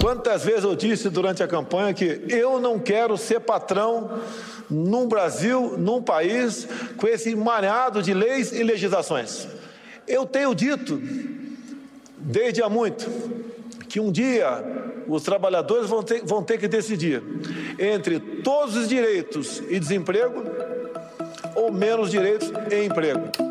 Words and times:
Quantas 0.00 0.44
vezes 0.44 0.64
eu 0.64 0.74
disse 0.74 1.10
durante 1.10 1.42
a 1.42 1.48
campanha 1.48 1.92
que 1.92 2.24
eu 2.28 2.58
não 2.58 2.78
quero 2.78 3.18
ser 3.18 3.40
patrão 3.40 4.18
num 4.70 5.06
Brasil, 5.06 5.76
num 5.76 6.02
país, 6.02 6.66
com 6.96 7.06
esse 7.06 7.30
emaranhado 7.30 8.02
de 8.02 8.14
leis 8.14 8.52
e 8.52 8.62
legislações. 8.62 9.46
Eu 10.08 10.24
tenho 10.24 10.54
dito, 10.54 11.00
desde 12.16 12.62
há 12.62 12.68
muito, 12.68 13.10
que 13.88 14.00
um 14.00 14.10
dia 14.10 14.64
os 15.06 15.22
trabalhadores 15.22 15.88
vão 15.88 16.02
ter, 16.02 16.22
vão 16.24 16.42
ter 16.42 16.58
que 16.58 16.68
decidir 16.68 17.22
entre 17.78 18.20
todos 18.20 18.76
os 18.76 18.88
direitos 18.88 19.62
e 19.68 19.78
desemprego 19.78 20.44
ou 21.56 21.70
menos 21.70 22.10
direitos 22.10 22.50
e 22.70 22.84
emprego. 22.84 23.49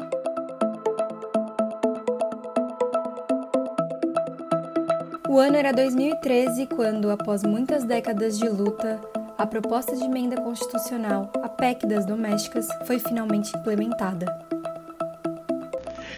O 5.30 5.38
ano 5.38 5.58
era 5.58 5.72
2013, 5.72 6.66
quando, 6.66 7.12
após 7.12 7.44
muitas 7.44 7.84
décadas 7.84 8.36
de 8.40 8.50
luta, 8.50 9.00
a 9.38 9.46
proposta 9.46 9.96
de 9.96 10.04
emenda 10.04 10.42
constitucional, 10.42 11.32
a 11.44 11.48
PEC 11.48 11.86
das 11.86 12.04
domésticas, 12.04 12.68
foi 12.88 12.98
finalmente 12.98 13.56
implementada. 13.56 14.26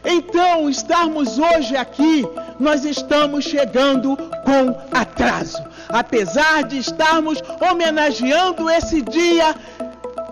Então, 0.05 0.69
estarmos 0.69 1.37
hoje 1.37 1.75
aqui, 1.75 2.23
nós 2.57 2.85
estamos 2.85 3.43
chegando 3.43 4.15
com 4.15 4.97
atraso. 4.97 5.61
Apesar 5.89 6.63
de 6.63 6.77
estarmos 6.77 7.43
homenageando 7.69 8.69
esse 8.69 9.01
dia, 9.01 9.53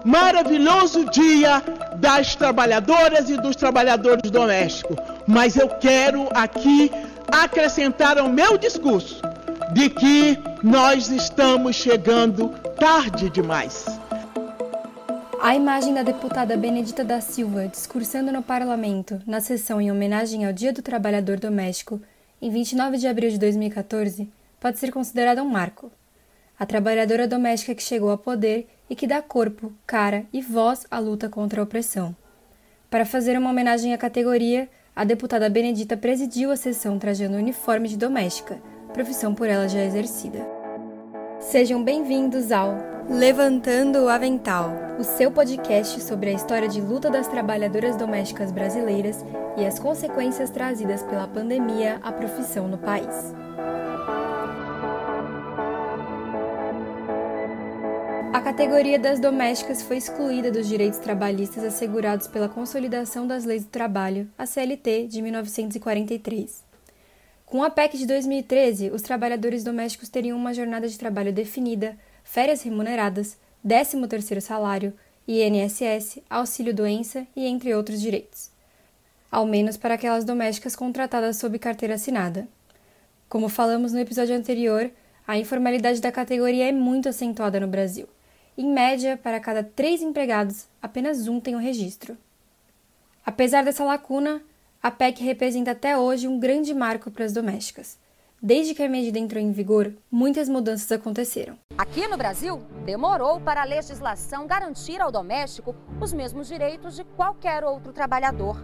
maravilhoso 0.05 1.03
dia 1.09 1.61
das 1.97 2.33
trabalhadoras 2.33 3.29
e 3.29 3.35
dos 3.35 3.57
trabalhadores 3.57 4.31
domésticos. 4.31 4.95
Mas 5.27 5.57
eu 5.57 5.67
quero 5.67 6.29
aqui 6.33 6.89
acrescentar 7.31 8.17
ao 8.17 8.29
meu 8.29 8.57
discurso 8.57 9.21
de 9.73 9.89
que 9.89 10.37
nós 10.63 11.09
estamos 11.09 11.75
chegando 11.75 12.49
tarde 12.79 13.29
demais. 13.29 13.85
A 15.41 15.55
imagem 15.55 15.93
da 15.93 16.03
deputada 16.03 16.57
Benedita 16.57 17.03
da 17.03 17.21
Silva 17.21 17.67
discursando 17.67 18.31
no 18.31 18.41
parlamento 18.41 19.21
na 19.25 19.39
sessão 19.39 19.79
em 19.79 19.91
homenagem 19.91 20.45
ao 20.45 20.51
Dia 20.51 20.73
do 20.73 20.81
Trabalhador 20.81 21.39
Doméstico, 21.39 22.01
em 22.41 22.49
29 22.49 22.97
de 22.97 23.07
abril 23.07 23.29
de 23.29 23.37
2014, 23.37 24.29
pode 24.59 24.79
ser 24.79 24.91
considerada 24.91 25.43
um 25.43 25.49
marco. 25.49 25.91
A 26.59 26.65
trabalhadora 26.65 27.27
doméstica 27.27 27.73
que 27.73 27.83
chegou 27.83 28.09
ao 28.09 28.17
poder 28.17 28.67
e 28.89 28.95
que 28.95 29.07
dá 29.07 29.21
corpo, 29.21 29.71
cara 29.87 30.25
e 30.33 30.41
voz 30.41 30.85
à 30.91 30.99
luta 30.99 31.29
contra 31.29 31.61
a 31.61 31.63
opressão. 31.63 32.15
Para 32.89 33.05
fazer 33.05 33.37
uma 33.37 33.51
homenagem 33.51 33.93
à 33.93 33.97
categoria, 33.97 34.67
a 34.95 35.03
deputada 35.03 35.49
Benedita 35.49 35.95
presidiu 35.95 36.51
a 36.51 36.55
sessão 36.55 36.97
trajando 36.99 37.35
o 37.35 37.39
uniforme 37.39 37.87
de 37.87 37.97
doméstica, 37.97 38.61
profissão 38.93 39.33
por 39.33 39.47
ela 39.47 39.67
já 39.67 39.83
exercida. 39.83 40.45
Sejam 41.39 41.83
bem-vindos 41.83 42.51
ao 42.51 42.77
Levantando 43.09 43.99
o 43.99 44.09
Avental, 44.09 44.71
o 44.99 45.03
seu 45.03 45.31
podcast 45.31 46.01
sobre 46.01 46.29
a 46.29 46.33
história 46.33 46.67
de 46.67 46.81
luta 46.81 47.09
das 47.09 47.27
trabalhadoras 47.27 47.95
domésticas 47.95 48.51
brasileiras 48.51 49.25
e 49.57 49.65
as 49.65 49.79
consequências 49.79 50.49
trazidas 50.49 51.01
pela 51.03 51.27
pandemia 51.27 51.99
à 52.03 52.11
profissão 52.11 52.67
no 52.67 52.77
país. 52.77 53.33
A 58.31 58.41
categoria 58.41 58.99
das 58.99 59.19
domésticas 59.19 59.81
foi 59.81 59.97
excluída 59.97 60.51
dos 60.51 60.67
direitos 60.67 60.99
trabalhistas 60.99 61.63
assegurados 61.63 62.27
pela 62.27 62.47
Consolidação 62.47 63.25
das 63.25 63.43
Leis 63.43 63.63
do 63.63 63.71
Trabalho, 63.71 64.29
a 64.37 64.45
CLT, 64.45 65.07
de 65.07 65.19
1943. 65.19 66.63
Com 67.43 67.63
a 67.63 67.71
PEC 67.71 67.97
de 67.97 68.05
2013, 68.05 68.91
os 68.91 69.01
trabalhadores 69.01 69.63
domésticos 69.63 70.09
teriam 70.09 70.37
uma 70.37 70.53
jornada 70.53 70.87
de 70.87 70.99
trabalho 70.99 71.33
definida, 71.33 71.97
férias 72.23 72.61
remuneradas, 72.61 73.35
13º 73.67 74.39
salário, 74.41 74.93
INSS, 75.27 76.19
auxílio-doença 76.29 77.25
e 77.35 77.47
entre 77.47 77.73
outros 77.73 77.99
direitos. 77.99 78.51
Ao 79.31 79.43
menos 79.43 79.75
para 79.75 79.95
aquelas 79.95 80.23
domésticas 80.23 80.75
contratadas 80.75 81.37
sob 81.37 81.57
carteira 81.57 81.95
assinada. 81.95 82.47
Como 83.27 83.49
falamos 83.49 83.91
no 83.91 83.99
episódio 83.99 84.35
anterior, 84.35 84.91
a 85.27 85.35
informalidade 85.35 85.99
da 85.99 86.11
categoria 86.11 86.69
é 86.69 86.71
muito 86.71 87.09
acentuada 87.09 87.59
no 87.59 87.67
Brasil. 87.67 88.07
Em 88.61 88.69
média, 88.69 89.15
para 89.15 89.39
cada 89.39 89.63
três 89.63 90.01
empregados, 90.01 90.67
apenas 90.81 91.29
um 91.29 91.39
tem 91.39 91.55
o 91.55 91.59
registro. 91.59 92.17
Apesar 93.25 93.63
dessa 93.63 93.85
lacuna, 93.85 94.41
a 94.83 94.91
PEC 94.91 95.23
representa 95.23 95.71
até 95.71 95.97
hoje 95.97 96.27
um 96.27 96.37
grande 96.37 96.73
marco 96.73 97.09
para 97.09 97.23
as 97.23 97.31
domésticas. 97.31 97.97
Desde 98.41 98.75
que 98.75 98.83
a 98.83 98.89
medida 98.89 99.17
entrou 99.17 99.41
em 99.41 99.53
vigor, 99.53 99.93
muitas 100.11 100.49
mudanças 100.49 100.91
aconteceram. 100.91 101.57
Aqui 101.77 102.05
no 102.05 102.17
Brasil, 102.17 102.61
demorou 102.85 103.39
para 103.39 103.61
a 103.61 103.63
legislação 103.63 104.45
garantir 104.45 104.99
ao 104.99 105.09
doméstico 105.09 105.73
os 106.01 106.11
mesmos 106.11 106.49
direitos 106.49 106.97
de 106.97 107.05
qualquer 107.05 107.63
outro 107.63 107.93
trabalhador. 107.93 108.61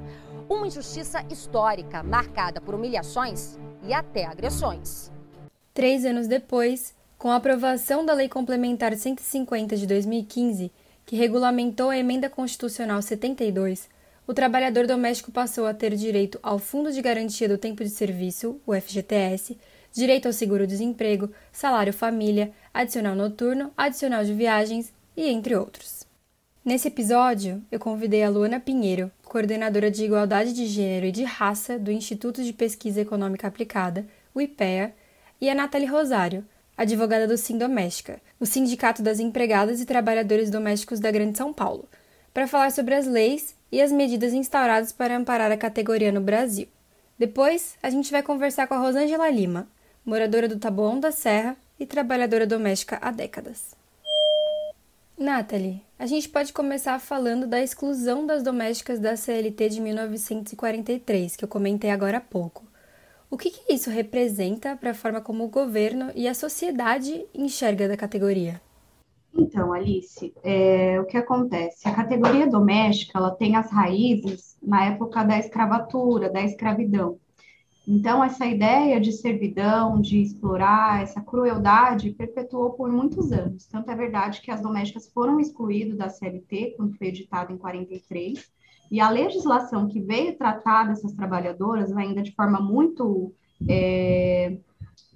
Uma 0.50 0.68
injustiça 0.68 1.26
histórica 1.32 2.04
marcada 2.04 2.60
por 2.60 2.76
humilhações 2.76 3.58
e 3.82 3.94
até 3.94 4.26
agressões. 4.26 5.10
Três 5.74 6.04
anos 6.04 6.28
depois, 6.28 6.95
com 7.18 7.30
a 7.30 7.38
aprovação 7.38 8.06
da 8.06 8.14
Lei 8.14 8.28
Complementar 8.28 8.96
150 8.96 9.78
de 9.78 9.88
2015, 9.88 10.72
que 11.06 11.16
regulamentou 11.16 11.90
a 11.90 11.98
Emenda 11.98 12.30
Constitucional 12.30 13.02
72, 13.02 13.90
o 14.28 14.34
trabalhador 14.34 14.88
doméstico 14.88 15.32
passou 15.32 15.66
a 15.66 15.74
ter 15.74 15.96
direito 15.96 16.40
ao 16.42 16.58
Fundo 16.58 16.92
de 16.92 17.02
Garantia 17.02 17.48
do 17.48 17.58
Tempo 17.58 17.84
de 17.84 17.90
Serviço, 17.90 18.60
o 18.66 18.74
FGTS, 18.74 19.58
direito 19.94 20.26
ao 20.26 20.34
seguro-desemprego, 20.34 21.32
salário 21.52 21.94
família, 21.94 22.52
adicional 22.74 23.16
noturno, 23.16 23.72
adicional 23.78 24.26
de 24.26 24.34
viagens 24.34 24.92
e 25.16 25.30
entre 25.30 25.56
outros. 25.56 26.06
Nesse 26.66 26.88
episódio, 26.88 27.64
eu 27.72 27.80
convidei 27.80 28.24
a 28.24 28.30
Luana 28.30 28.60
Pinheiro, 28.60 29.12
coordenadora 29.24 29.92
de 29.92 30.04
Igualdade 30.04 30.52
de 30.52 30.66
Gênero 30.66 31.06
e 31.06 31.12
de 31.12 31.24
Raça 31.24 31.78
do 31.78 31.92
Instituto 31.92 32.44
de 32.44 32.52
Pesquisa 32.52 33.02
Econômica 33.02 33.48
Aplicada, 33.48 34.06
o 34.34 34.42
IPEA, 34.42 34.94
e 35.40 35.50
a 35.50 35.54
Nathalie 35.54 35.88
Rosário, 35.88 36.44
advogada 36.78 37.28
do 37.28 37.38
Sim 37.38 37.58
Doméstica, 37.58 38.22
o 38.40 38.46
Sindicato 38.46 39.02
das 39.02 39.20
Empregadas 39.20 39.80
e 39.82 39.86
Trabalhadores 39.86 40.50
Domésticos 40.50 41.00
da 41.00 41.12
Grande 41.12 41.38
São 41.38 41.54
Paulo, 41.54 41.88
para 42.34 42.48
falar 42.48 42.72
sobre 42.72 42.96
as 42.96 43.08
leis 43.08 43.56
e 43.72 43.82
as 43.82 43.92
medidas 43.92 44.34
instauradas 44.34 44.92
para 44.92 45.16
amparar 45.16 45.52
a 45.52 45.58
categoria 45.58 46.12
no 46.12 46.22
Brasil. 46.22 46.68
Depois, 47.18 47.78
a 47.82 47.90
gente 47.90 48.12
vai 48.12 48.22
conversar 48.22 48.68
com 48.68 48.74
a 48.74 48.80
Rosângela 48.80 49.30
Lima, 49.30 49.68
moradora 50.06 50.48
do 50.48 50.60
Taboão 50.60 51.00
da 51.00 51.12
Serra 51.12 51.56
e 51.80 51.86
trabalhadora 51.86 52.46
doméstica 52.46 53.00
há 53.02 53.12
décadas. 53.12 53.74
Nathalie, 55.18 55.82
a 55.98 56.06
gente 56.06 56.28
pode 56.28 56.52
começar 56.52 57.00
falando 57.00 57.48
da 57.48 57.62
exclusão 57.62 58.26
das 58.26 58.44
domésticas 58.44 59.00
da 59.00 59.16
CLT 59.16 59.70
de 59.70 59.80
1943, 59.80 61.38
que 61.38 61.46
eu 61.46 61.48
comentei 61.48 61.90
agora 61.90 62.18
há 62.18 62.22
pouco. 62.22 62.66
O 63.30 63.38
que, 63.38 63.50
que 63.50 63.74
isso 63.74 63.90
representa 63.90 64.76
para 64.76 64.92
a 64.92 64.94
forma 64.94 65.20
como 65.20 65.44
o 65.44 65.50
governo 65.50 66.12
e 66.16 66.28
a 66.28 66.34
sociedade 66.34 67.26
enxerga 67.34 67.88
da 67.88 67.98
categoria? 67.98 68.62
Então, 69.38 69.74
Alice, 69.74 70.34
é, 70.44 71.00
o 71.02 71.06
que 71.06 71.18
acontece? 71.18 71.88
A 71.88 71.94
categoria 71.94 72.48
doméstica 72.48 73.18
ela 73.18 73.32
tem 73.32 73.56
as 73.56 73.70
raízes 73.70 74.56
na 74.64 74.86
época 74.86 75.24
da 75.24 75.38
escravatura, 75.38 76.30
da 76.30 76.42
escravidão. 76.42 77.20
Então, 77.88 78.24
essa 78.24 78.46
ideia 78.48 79.00
de 79.00 79.12
servidão, 79.12 80.00
de 80.00 80.22
explorar, 80.22 81.04
essa 81.04 81.22
crueldade 81.22 82.12
perpetuou 82.12 82.72
por 82.72 82.92
muitos 82.92 83.32
anos. 83.32 83.68
Tanto 83.68 83.92
é 83.92 83.96
verdade 83.96 84.42
que 84.42 84.50
as 84.50 84.62
domésticas 84.62 85.08
foram 85.10 85.40
excluídas 85.40 85.98
da 85.98 86.10
CLT, 86.10 86.76
quando 86.78 86.98
foi 86.98 87.08
editada 87.08 87.52
em 87.52 87.58
43, 87.58 88.50
e 88.90 89.00
a 89.00 89.10
legislação 89.10 89.88
que 89.88 90.00
veio 90.00 90.38
tratar 90.38 90.88
dessas 90.88 91.14
trabalhadoras, 91.14 91.92
ainda 91.92 92.22
de 92.22 92.34
forma 92.34 92.60
muito 92.60 93.34
é, 93.68 94.58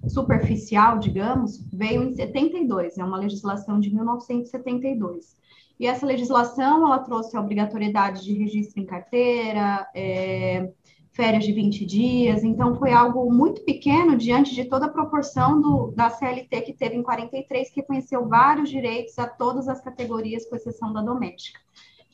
superficial, 0.08 1.00
digamos, 1.00 1.64
veio 1.72 2.04
em 2.04 2.14
72, 2.14 2.98
é 2.98 3.04
uma 3.04 3.18
legislação 3.18 3.80
de 3.80 3.94
1972. 3.94 5.38
E 5.80 5.88
essa 5.88 6.06
legislação, 6.06 6.86
ela 6.86 7.00
trouxe 7.00 7.38
a 7.38 7.42
obrigatoriedade 7.42 8.24
de 8.24 8.34
registro 8.34 8.82
em 8.82 8.86
carteira, 8.86 9.88
é, 9.96 10.72
férias 11.12 11.44
de 11.44 11.54
20 11.54 11.86
dias, 11.86 12.44
então 12.44 12.76
foi 12.76 12.92
algo 12.92 13.32
muito 13.32 13.62
pequeno 13.64 14.18
diante 14.18 14.54
de 14.54 14.66
toda 14.66 14.86
a 14.86 14.90
proporção 14.90 15.60
do, 15.60 15.92
da 15.92 16.10
CLT 16.10 16.62
que 16.62 16.74
teve 16.74 16.96
em 16.96 17.04
43, 17.04 17.70
que 17.70 17.82
reconheceu 17.82 18.28
vários 18.28 18.70
direitos 18.70 19.18
a 19.18 19.28
todas 19.28 19.68
as 19.68 19.82
categorias, 19.82 20.46
com 20.46 20.56
exceção 20.56 20.94
da 20.94 21.02
doméstica. 21.02 21.60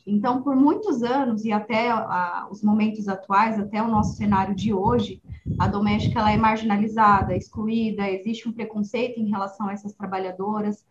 Então, 0.06 0.40
por 0.42 0.54
muitos 0.54 1.02
anos 1.02 1.44
e 1.44 1.50
até 1.50 1.90
a, 1.90 2.46
os 2.48 2.62
momentos 2.62 3.08
atuais, 3.08 3.58
até 3.58 3.82
o 3.82 3.88
nosso 3.88 4.16
cenário 4.16 4.54
de 4.54 4.72
hoje, 4.72 5.20
a 5.58 5.66
doméstica 5.66 6.20
ela 6.20 6.30
é 6.30 6.36
marginalizada, 6.36 7.36
excluída, 7.36 8.08
existe 8.08 8.48
um 8.48 8.52
preconceito 8.52 9.18
em 9.18 9.28
relação 9.28 9.68
a 9.68 9.72
essas 9.72 9.94
trabalhadoras, 9.94 10.86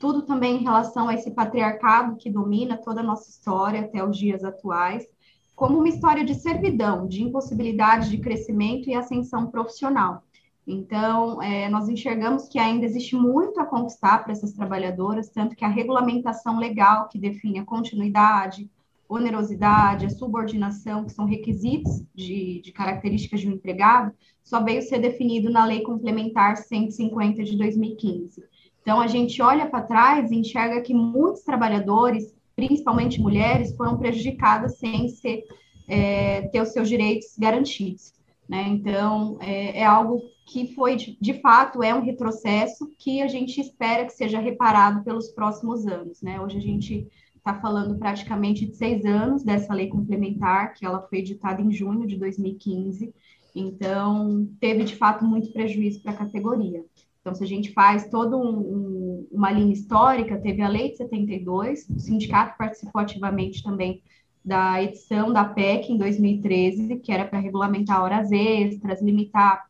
tudo 0.00 0.22
também 0.22 0.56
em 0.56 0.64
relação 0.64 1.08
a 1.08 1.14
esse 1.14 1.30
patriarcado 1.30 2.16
que 2.16 2.28
domina 2.28 2.76
toda 2.76 3.00
a 3.00 3.04
nossa 3.04 3.30
história 3.30 3.82
até 3.82 4.04
os 4.04 4.18
dias 4.18 4.42
atuais, 4.42 5.06
como 5.54 5.78
uma 5.78 5.88
história 5.88 6.24
de 6.24 6.34
servidão, 6.34 7.06
de 7.06 7.22
impossibilidade 7.22 8.10
de 8.10 8.18
crescimento 8.18 8.90
e 8.90 8.94
ascensão 8.94 9.46
profissional. 9.46 10.25
Então, 10.66 11.40
é, 11.40 11.68
nós 11.68 11.88
enxergamos 11.88 12.48
que 12.48 12.58
ainda 12.58 12.84
existe 12.84 13.14
muito 13.14 13.60
a 13.60 13.64
conquistar 13.64 14.24
para 14.24 14.32
essas 14.32 14.52
trabalhadoras, 14.52 15.30
tanto 15.30 15.54
que 15.54 15.64
a 15.64 15.68
regulamentação 15.68 16.58
legal 16.58 17.08
que 17.08 17.18
define 17.18 17.60
a 17.60 17.64
continuidade, 17.64 18.68
onerosidade, 19.08 20.06
a 20.06 20.10
subordinação, 20.10 21.04
que 21.04 21.12
são 21.12 21.24
requisitos 21.24 22.02
de, 22.12 22.60
de 22.60 22.72
características 22.72 23.40
de 23.40 23.48
um 23.48 23.52
empregado, 23.52 24.12
só 24.42 24.60
veio 24.60 24.82
ser 24.82 24.98
definido 24.98 25.50
na 25.50 25.64
Lei 25.64 25.82
Complementar 25.82 26.56
150 26.56 27.44
de 27.44 27.56
2015. 27.56 28.42
Então, 28.82 29.00
a 29.00 29.06
gente 29.06 29.40
olha 29.40 29.66
para 29.66 29.82
trás 29.82 30.32
e 30.32 30.36
enxerga 30.36 30.80
que 30.80 30.92
muitos 30.92 31.42
trabalhadores, 31.42 32.34
principalmente 32.56 33.20
mulheres, 33.20 33.76
foram 33.76 33.96
prejudicadas 33.96 34.78
sem 34.78 35.08
ser, 35.08 35.44
é, 35.88 36.42
ter 36.48 36.60
os 36.60 36.70
seus 36.70 36.88
direitos 36.88 37.36
garantidos. 37.38 38.15
Né? 38.48 38.68
Então, 38.68 39.38
é, 39.40 39.80
é, 39.80 39.84
algo 39.84 40.22
que 40.46 40.74
foi, 40.74 40.96
de, 40.96 41.18
de, 41.20 41.34
fato, 41.40 41.82
é 41.82 41.94
um 41.94 42.02
retrocesso 42.02 42.92
que 42.98 43.20
a 43.20 43.26
gente 43.26 43.60
espera 43.60 44.04
que 44.04 44.12
seja 44.12 44.38
reparado 44.38 45.02
pelos 45.02 45.28
próximos 45.30 45.86
anos. 45.86 46.22
Né? 46.22 46.40
Hoje 46.40 46.58
a 46.58 46.60
gente 46.60 47.08
está 47.36 47.54
falando 47.54 47.98
praticamente 47.98 48.66
de 48.66 48.74
seis 48.74 49.04
anos 49.04 49.42
dessa 49.42 49.74
lei 49.74 49.88
complementar, 49.88 50.74
que 50.74 50.84
ela 50.84 51.02
foi 51.02 51.18
editada 51.18 51.60
em 51.60 51.70
junho 51.70 52.06
de 52.06 52.16
2015, 52.16 53.12
então 53.54 54.48
teve, 54.60 54.84
de 54.84 54.96
fato, 54.96 55.24
muito 55.24 55.52
prejuízo 55.52 56.02
para 56.02 56.12
a 56.12 56.16
categoria. 56.16 56.84
Então, 57.20 57.34
se 57.34 57.42
a 57.42 57.46
gente 57.46 57.72
faz 57.72 58.08
toda 58.08 58.36
um, 58.36 58.58
um, 58.58 59.28
uma 59.32 59.50
linha 59.50 59.72
histórica, 59.72 60.38
teve 60.38 60.62
a 60.62 60.68
Lei 60.68 60.90
de 60.90 60.98
72, 60.98 61.88
o 61.88 61.98
sindicato 61.98 62.56
participou 62.56 63.00
ativamente 63.00 63.64
também 63.64 64.00
da 64.46 64.80
edição 64.80 65.32
da 65.32 65.44
PEC 65.44 65.92
em 65.92 65.98
2013, 65.98 67.00
que 67.00 67.10
era 67.10 67.24
para 67.24 67.40
regulamentar 67.40 68.00
horas 68.00 68.30
extras, 68.30 69.02
limitar 69.02 69.66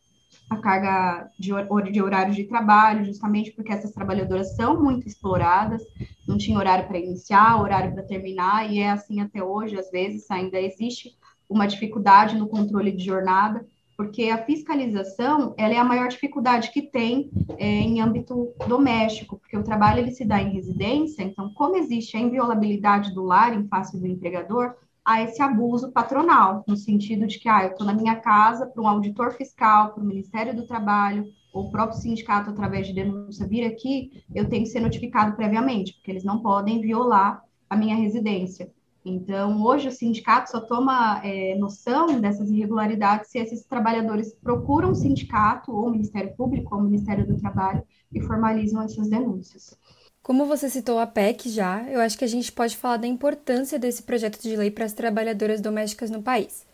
a 0.50 0.58
carga 0.58 1.30
de, 1.38 1.50
de 1.90 2.02
horários 2.02 2.36
de 2.36 2.44
trabalho, 2.44 3.02
justamente 3.02 3.52
porque 3.52 3.72
essas 3.72 3.92
trabalhadoras 3.92 4.54
são 4.54 4.80
muito 4.80 5.08
exploradas, 5.08 5.82
não 6.28 6.36
tinha 6.36 6.58
horário 6.58 6.86
para 6.86 6.98
iniciar, 6.98 7.58
horário 7.58 7.94
para 7.94 8.02
terminar, 8.02 8.70
e 8.70 8.78
é 8.80 8.90
assim 8.90 9.20
até 9.20 9.42
hoje, 9.42 9.78
às 9.78 9.90
vezes 9.90 10.30
ainda 10.30 10.60
existe 10.60 11.16
uma 11.48 11.66
dificuldade 11.66 12.36
no 12.36 12.46
controle 12.46 12.92
de 12.92 13.02
jornada, 13.02 13.66
porque 13.96 14.24
a 14.24 14.44
fiscalização 14.44 15.54
ela 15.56 15.74
é 15.74 15.78
a 15.78 15.84
maior 15.84 16.08
dificuldade 16.08 16.70
que 16.70 16.82
tem 16.82 17.30
é, 17.56 17.66
em 17.66 18.00
âmbito 18.00 18.52
doméstico, 18.68 19.38
porque 19.38 19.56
o 19.56 19.64
trabalho 19.64 20.00
ele 20.00 20.10
se 20.10 20.24
dá 20.24 20.40
em 20.40 20.52
residência, 20.52 21.22
então 21.22 21.52
como 21.54 21.76
existe 21.76 22.16
a 22.16 22.20
inviolabilidade 22.20 23.14
do 23.14 23.24
lar 23.24 23.54
em 23.54 23.66
face 23.66 23.98
do 23.98 24.06
empregador, 24.06 24.74
há 25.04 25.22
esse 25.22 25.40
abuso 25.40 25.92
patronal, 25.92 26.64
no 26.66 26.76
sentido 26.76 27.26
de 27.26 27.38
que 27.38 27.48
ah, 27.48 27.64
eu 27.64 27.70
estou 27.70 27.86
na 27.86 27.94
minha 27.94 28.16
casa 28.16 28.66
para 28.66 28.82
um 28.82 28.88
auditor 28.88 29.32
fiscal, 29.32 29.94
para 29.94 30.02
o 30.02 30.06
Ministério 30.06 30.54
do 30.54 30.66
Trabalho, 30.66 31.24
ou 31.52 31.68
o 31.68 31.70
próprio 31.70 31.98
sindicato, 31.98 32.50
através 32.50 32.88
de 32.88 32.92
denúncia, 32.92 33.46
vir 33.46 33.64
aqui, 33.64 34.22
eu 34.34 34.48
tenho 34.48 34.64
que 34.64 34.70
ser 34.70 34.80
notificado 34.80 35.36
previamente, 35.36 35.94
porque 35.94 36.10
eles 36.10 36.24
não 36.24 36.42
podem 36.42 36.80
violar 36.80 37.42
a 37.70 37.76
minha 37.76 37.96
residência. 37.96 38.70
Então, 39.08 39.62
hoje 39.62 39.86
o 39.86 39.92
sindicato 39.92 40.50
só 40.50 40.60
toma 40.60 41.20
é, 41.24 41.54
noção 41.54 42.20
dessas 42.20 42.50
irregularidades 42.50 43.30
se 43.30 43.38
esses 43.38 43.64
trabalhadores 43.64 44.34
procuram 44.34 44.90
o 44.90 44.94
sindicato, 44.96 45.70
ou 45.70 45.86
o 45.86 45.90
Ministério 45.92 46.34
Público, 46.34 46.74
ou 46.74 46.80
o 46.80 46.84
Ministério 46.84 47.24
do 47.24 47.38
Trabalho, 47.38 47.84
e 48.12 48.20
formalizam 48.20 48.82
essas 48.82 49.08
denúncias. 49.08 49.78
Como 50.24 50.44
você 50.44 50.68
citou 50.68 50.98
a 50.98 51.06
PEC 51.06 51.48
já, 51.48 51.84
eu 51.84 52.00
acho 52.00 52.18
que 52.18 52.24
a 52.24 52.28
gente 52.28 52.50
pode 52.50 52.76
falar 52.76 52.96
da 52.96 53.06
importância 53.06 53.78
desse 53.78 54.02
projeto 54.02 54.42
de 54.42 54.56
lei 54.56 54.72
para 54.72 54.84
as 54.84 54.92
trabalhadoras 54.92 55.60
domésticas 55.60 56.10
no 56.10 56.20
país. 56.20 56.66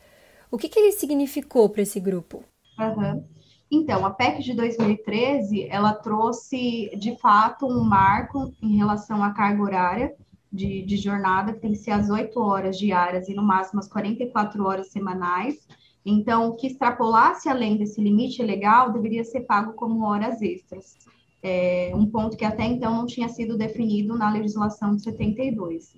O 0.50 0.56
que, 0.56 0.70
que 0.70 0.78
ele 0.78 0.92
significou 0.92 1.68
para 1.68 1.82
esse 1.82 2.00
grupo? 2.00 2.42
Uhum. 2.78 3.22
Então, 3.70 4.06
a 4.06 4.10
PEC 4.10 4.42
de 4.42 4.54
2013, 4.54 5.66
ela 5.68 5.92
trouxe, 5.92 6.90
de 6.98 7.14
fato, 7.18 7.66
um 7.66 7.84
marco 7.84 8.54
em 8.62 8.76
relação 8.76 9.22
à 9.22 9.32
carga 9.32 9.62
horária, 9.62 10.14
de, 10.52 10.82
de 10.82 10.96
jornada, 10.96 11.52
que 11.52 11.60
tem 11.60 11.72
que 11.72 11.78
ser 11.78 11.92
às 11.92 12.10
8 12.10 12.38
horas 12.38 12.78
diárias 12.78 13.28
e 13.28 13.34
no 13.34 13.42
máximo 13.42 13.80
as 13.80 13.88
44 13.88 14.64
horas 14.64 14.88
semanais. 14.88 15.66
Então, 16.04 16.48
o 16.48 16.56
que 16.56 16.66
extrapolasse 16.66 17.48
além 17.48 17.76
desse 17.76 18.00
limite 18.00 18.42
legal 18.42 18.92
deveria 18.92 19.24
ser 19.24 19.42
pago 19.42 19.72
como 19.72 20.04
horas 20.04 20.42
extras. 20.42 20.98
É, 21.42 21.92
um 21.94 22.06
ponto 22.06 22.36
que 22.36 22.44
até 22.44 22.64
então 22.64 22.94
não 22.94 23.06
tinha 23.06 23.28
sido 23.28 23.56
definido 23.56 24.16
na 24.16 24.30
legislação 24.30 24.94
de 24.94 25.02
72. 25.02 25.96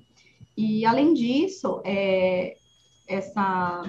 E, 0.56 0.86
além 0.86 1.14
disso, 1.14 1.80
é, 1.84 2.54
essa, 3.08 3.82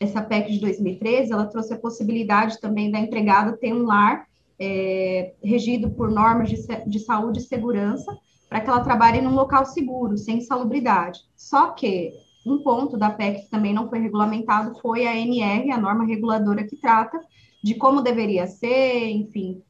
essa 0.00 0.22
PEC 0.22 0.52
de 0.52 0.60
2013, 0.60 1.32
ela 1.32 1.46
trouxe 1.46 1.74
a 1.74 1.78
possibilidade 1.78 2.60
também 2.60 2.90
da 2.90 2.98
empregada 2.98 3.56
ter 3.56 3.74
um 3.74 3.84
lar 3.84 4.26
é, 4.58 5.34
regido 5.42 5.90
por 5.90 6.10
normas 6.10 6.48
de, 6.48 6.56
de 6.86 6.98
saúde 7.00 7.40
e 7.40 7.42
segurança, 7.42 8.16
para 8.56 8.64
que 8.64 8.70
ela 8.70 8.80
trabalhe 8.80 9.20
num 9.20 9.34
local 9.34 9.66
seguro, 9.66 10.16
sem 10.16 10.38
insalubridade. 10.38 11.20
Só 11.36 11.72
que 11.72 12.14
um 12.46 12.62
ponto 12.62 12.96
da 12.96 13.10
PEC 13.10 13.42
que 13.42 13.50
também 13.50 13.74
não 13.74 13.86
foi 13.86 13.98
regulamentado 13.98 14.80
foi 14.80 15.06
a 15.06 15.14
NR, 15.14 15.70
a 15.70 15.78
norma 15.78 16.06
reguladora 16.06 16.64
que 16.64 16.76
trata 16.76 17.20
de 17.62 17.74
como 17.74 18.00
deveria 18.00 18.46
ser, 18.46 19.10
enfim, 19.10 19.62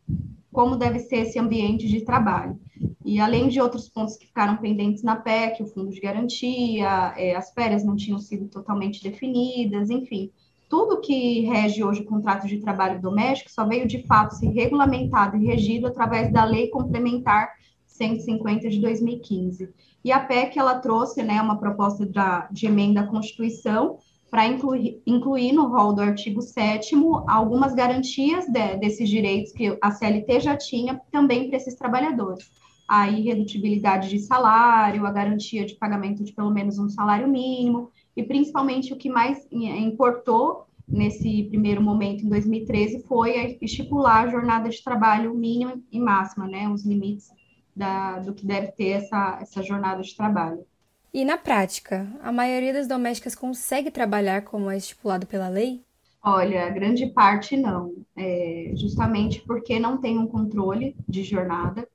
como 0.52 0.76
deve 0.76 1.00
ser 1.00 1.22
esse 1.22 1.36
ambiente 1.36 1.88
de 1.88 2.02
trabalho. 2.02 2.60
E 3.04 3.18
além 3.18 3.48
de 3.48 3.60
outros 3.60 3.88
pontos 3.88 4.16
que 4.16 4.26
ficaram 4.26 4.56
pendentes 4.56 5.02
na 5.02 5.16
PEC, 5.16 5.64
o 5.64 5.66
fundo 5.66 5.90
de 5.90 6.00
garantia, 6.00 7.12
é, 7.16 7.34
as 7.34 7.52
férias 7.52 7.84
não 7.84 7.96
tinham 7.96 8.20
sido 8.20 8.46
totalmente 8.46 9.02
definidas, 9.02 9.90
enfim, 9.90 10.30
tudo 10.68 11.00
que 11.00 11.40
rege 11.40 11.82
hoje 11.82 12.02
o 12.02 12.06
contrato 12.06 12.46
de 12.46 12.58
trabalho 12.58 13.00
doméstico 13.00 13.50
só 13.50 13.66
veio 13.66 13.88
de 13.88 14.06
fato 14.06 14.36
ser 14.36 14.50
regulamentado 14.50 15.36
e 15.36 15.44
regido 15.44 15.88
através 15.88 16.32
da 16.32 16.44
lei 16.44 16.68
complementar 16.68 17.50
150 17.96 18.68
de 18.68 18.80
2015. 18.80 19.68
E 20.04 20.12
a 20.12 20.20
PEC, 20.20 20.58
ela 20.58 20.78
trouxe 20.78 21.22
né, 21.22 21.40
uma 21.40 21.58
proposta 21.58 22.06
da, 22.06 22.48
de 22.50 22.66
emenda 22.66 23.00
à 23.00 23.06
Constituição 23.06 23.98
para 24.30 24.46
incluir, 24.46 25.00
incluir 25.06 25.52
no 25.52 25.66
rol 25.68 25.94
do 25.94 26.02
artigo 26.02 26.42
7 26.42 26.94
algumas 27.26 27.74
garantias 27.74 28.46
de, 28.46 28.76
desses 28.76 29.08
direitos 29.08 29.52
que 29.52 29.76
a 29.80 29.90
CLT 29.90 30.40
já 30.40 30.56
tinha 30.56 31.00
também 31.10 31.48
para 31.48 31.56
esses 31.56 31.74
trabalhadores. 31.74 32.50
A 32.88 33.08
irredutibilidade 33.10 34.08
de 34.08 34.18
salário, 34.20 35.06
a 35.06 35.10
garantia 35.10 35.64
de 35.64 35.74
pagamento 35.74 36.22
de 36.22 36.32
pelo 36.32 36.50
menos 36.50 36.78
um 36.78 36.88
salário 36.88 37.26
mínimo, 37.26 37.90
e 38.16 38.22
principalmente 38.22 38.92
o 38.92 38.96
que 38.96 39.10
mais 39.10 39.46
importou 39.50 40.66
nesse 40.86 41.44
primeiro 41.44 41.82
momento, 41.82 42.24
em 42.24 42.28
2013, 42.28 43.02
foi 43.08 43.58
estipular 43.60 44.24
a 44.24 44.30
jornada 44.30 44.68
de 44.68 44.82
trabalho 44.82 45.34
mínima 45.34 45.80
e 45.90 45.98
máxima, 45.98 46.46
né, 46.46 46.68
os 46.68 46.86
limites 46.86 47.28
da, 47.76 48.18
do 48.18 48.32
que 48.32 48.46
deve 48.46 48.68
ter 48.68 48.88
essa, 48.88 49.38
essa 49.42 49.62
jornada 49.62 50.02
de 50.02 50.16
trabalho. 50.16 50.64
E 51.12 51.24
na 51.24 51.36
prática, 51.36 52.06
a 52.22 52.32
maioria 52.32 52.72
das 52.72 52.88
domésticas 52.88 53.34
consegue 53.34 53.90
trabalhar 53.90 54.42
como 54.42 54.70
é 54.70 54.76
estipulado 54.76 55.26
pela 55.26 55.48
lei? 55.48 55.82
Olha, 56.22 56.68
grande 56.70 57.06
parte 57.06 57.56
não, 57.56 57.94
é, 58.16 58.72
justamente 58.74 59.40
porque 59.46 59.78
não 59.78 59.98
tem 59.98 60.18
um 60.18 60.26
controle 60.26 60.96
de 61.08 61.22
jornada 61.22 61.88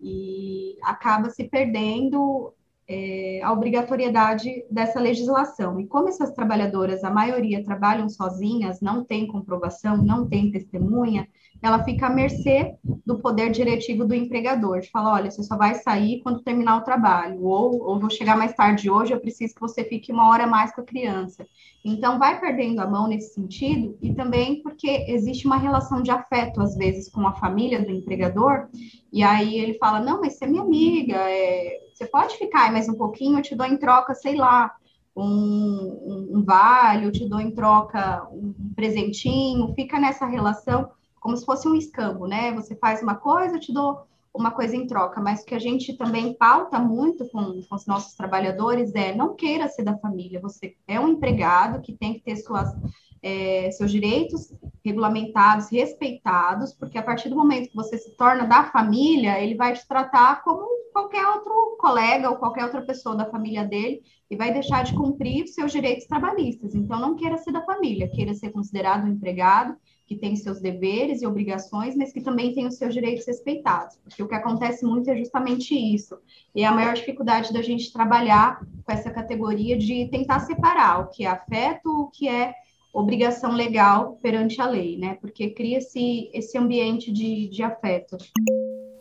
e 0.00 0.76
acaba 0.82 1.30
se 1.30 1.44
perdendo 1.44 2.52
é, 2.88 3.40
a 3.42 3.52
obrigatoriedade 3.52 4.64
dessa 4.70 5.00
legislação. 5.00 5.80
E 5.80 5.86
como 5.86 6.08
essas 6.08 6.32
trabalhadoras, 6.32 7.04
a 7.04 7.10
maioria 7.10 7.64
trabalham 7.64 8.08
sozinhas, 8.08 8.80
não 8.80 9.04
tem 9.04 9.26
comprovação, 9.26 9.96
não 9.98 10.28
tem 10.28 10.50
testemunha, 10.50 11.28
ela 11.62 11.82
fica 11.84 12.06
à 12.06 12.10
mercê 12.10 12.74
do 13.04 13.18
poder 13.18 13.50
diretivo 13.50 14.04
do 14.04 14.14
empregador, 14.14 14.80
de 14.80 14.90
falar, 14.90 15.14
olha, 15.14 15.30
você 15.30 15.42
só 15.42 15.56
vai 15.56 15.74
sair 15.74 16.20
quando 16.22 16.42
terminar 16.42 16.78
o 16.78 16.84
trabalho, 16.84 17.42
ou, 17.44 17.82
ou 17.82 17.98
vou 17.98 18.10
chegar 18.10 18.36
mais 18.36 18.54
tarde 18.54 18.90
hoje, 18.90 19.12
eu 19.12 19.20
preciso 19.20 19.54
que 19.54 19.60
você 19.60 19.84
fique 19.84 20.12
uma 20.12 20.28
hora 20.28 20.46
mais 20.46 20.74
com 20.74 20.80
a 20.80 20.84
criança. 20.84 21.46
Então, 21.84 22.18
vai 22.18 22.40
perdendo 22.40 22.80
a 22.80 22.86
mão 22.86 23.06
nesse 23.06 23.34
sentido, 23.34 23.96
e 24.02 24.14
também 24.14 24.62
porque 24.62 25.06
existe 25.08 25.46
uma 25.46 25.56
relação 25.56 26.02
de 26.02 26.10
afeto, 26.10 26.60
às 26.60 26.76
vezes, 26.76 27.08
com 27.08 27.26
a 27.26 27.32
família 27.32 27.84
do 27.84 27.90
empregador, 27.90 28.68
e 29.12 29.22
aí 29.22 29.58
ele 29.58 29.74
fala, 29.74 30.00
não, 30.00 30.20
mas 30.20 30.36
você 30.36 30.44
é 30.44 30.48
minha 30.48 30.62
amiga, 30.62 31.16
é, 31.16 31.78
você 31.94 32.06
pode 32.06 32.36
ficar 32.36 32.70
mais 32.72 32.88
um 32.88 32.94
pouquinho, 32.94 33.38
eu 33.38 33.42
te 33.42 33.54
dou 33.54 33.66
em 33.66 33.76
troca, 33.76 34.14
sei 34.14 34.36
lá, 34.36 34.72
um, 35.16 35.24
um, 35.24 36.38
um 36.38 36.44
vale, 36.44 37.06
eu 37.06 37.12
te 37.12 37.26
dou 37.26 37.40
em 37.40 37.50
troca 37.50 38.28
um 38.30 38.52
presentinho, 38.74 39.72
fica 39.74 39.98
nessa 39.98 40.26
relação 40.26 40.90
como 41.26 41.36
se 41.36 41.44
fosse 41.44 41.66
um 41.66 41.74
escambo, 41.74 42.28
né? 42.28 42.52
Você 42.52 42.76
faz 42.76 43.02
uma 43.02 43.16
coisa, 43.16 43.56
eu 43.56 43.60
te 43.60 43.72
dou 43.72 44.06
uma 44.32 44.52
coisa 44.52 44.76
em 44.76 44.86
troca, 44.86 45.20
mas 45.20 45.42
o 45.42 45.44
que 45.44 45.56
a 45.56 45.58
gente 45.58 45.96
também 45.96 46.34
pauta 46.34 46.78
muito 46.78 47.28
com, 47.30 47.60
com, 47.68 47.74
os 47.74 47.84
nossos 47.84 48.14
trabalhadores 48.14 48.94
é 48.94 49.12
não 49.12 49.34
queira 49.34 49.66
ser 49.66 49.82
da 49.82 49.98
família, 49.98 50.40
você 50.40 50.76
é 50.86 51.00
um 51.00 51.08
empregado 51.08 51.80
que 51.80 51.94
tem 51.94 52.14
que 52.14 52.20
ter 52.20 52.36
suas, 52.36 52.72
é, 53.20 53.72
seus 53.72 53.90
direitos 53.90 54.52
regulamentados, 54.84 55.68
respeitados, 55.68 56.72
porque 56.72 56.96
a 56.96 57.02
partir 57.02 57.28
do 57.28 57.34
momento 57.34 57.70
que 57.70 57.76
você 57.76 57.98
se 57.98 58.14
torna 58.14 58.44
da 58.44 58.70
família, 58.70 59.40
ele 59.42 59.56
vai 59.56 59.72
te 59.72 59.84
tratar 59.88 60.44
como 60.44 60.64
qualquer 60.92 61.26
outro 61.26 61.76
colega 61.80 62.30
ou 62.30 62.36
qualquer 62.36 62.64
outra 62.64 62.82
pessoa 62.82 63.16
da 63.16 63.28
família 63.28 63.64
dele 63.64 64.00
e 64.30 64.36
vai 64.36 64.52
deixar 64.52 64.84
de 64.84 64.94
cumprir 64.94 65.48
seus 65.48 65.72
direitos 65.72 66.06
trabalhistas. 66.06 66.72
Então, 66.74 67.00
não 67.00 67.16
queira 67.16 67.36
ser 67.36 67.50
da 67.50 67.64
família, 67.64 68.08
queira 68.08 68.32
ser 68.32 68.50
considerado 68.50 69.04
um 69.04 69.12
empregado 69.12 69.76
que 70.06 70.16
tem 70.16 70.36
seus 70.36 70.60
deveres 70.60 71.20
e 71.20 71.26
obrigações, 71.26 71.96
mas 71.96 72.12
que 72.12 72.20
também 72.20 72.54
tem 72.54 72.66
os 72.66 72.76
seus 72.76 72.94
direitos 72.94 73.26
respeitados, 73.26 73.96
porque 73.96 74.22
o 74.22 74.28
que 74.28 74.34
acontece 74.34 74.84
muito 74.86 75.10
é 75.10 75.16
justamente 75.16 75.74
isso. 75.74 76.16
E 76.54 76.62
é 76.62 76.66
a 76.66 76.72
maior 76.72 76.94
dificuldade 76.94 77.52
da 77.52 77.60
gente 77.60 77.92
trabalhar 77.92 78.60
com 78.84 78.92
essa 78.92 79.10
categoria 79.10 79.76
de 79.76 80.08
tentar 80.08 80.40
separar 80.40 81.00
o 81.00 81.08
que 81.08 81.24
é 81.24 81.28
afeto, 81.28 81.88
o 81.88 82.10
que 82.10 82.28
é 82.28 82.54
obrigação 82.92 83.52
legal 83.52 84.16
perante 84.22 84.60
a 84.60 84.66
lei, 84.66 84.96
né? 84.96 85.18
Porque 85.20 85.50
cria-se 85.50 86.30
esse 86.32 86.56
ambiente 86.56 87.12
de, 87.12 87.48
de 87.48 87.62
afeto. 87.62 88.16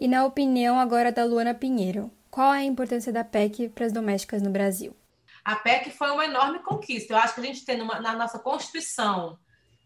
E 0.02 0.08
na 0.08 0.26
opinião 0.26 0.78
agora 0.78 1.12
da 1.12 1.24
Luana 1.24 1.54
Pinheiro, 1.54 2.12
qual 2.30 2.54
é 2.54 2.60
a 2.60 2.66
importância 2.66 3.14
da 3.14 3.24
PEC 3.24 3.70
para 3.70 3.86
as 3.86 3.94
domésticas 3.94 4.42
no 4.42 4.50
Brasil? 4.50 4.94
A 5.46 5.56
PEC 5.56 5.92
foi 5.92 6.10
uma 6.10 6.26
enorme 6.26 6.60
conquista. 6.60 7.14
Eu 7.14 7.18
acho 7.18 7.36
que 7.36 7.42
a 7.42 7.44
gente 7.44 7.64
tem 7.64 7.78
numa, 7.78 8.02
na 8.02 8.14
nossa 8.14 8.40
Constituição 8.40 9.38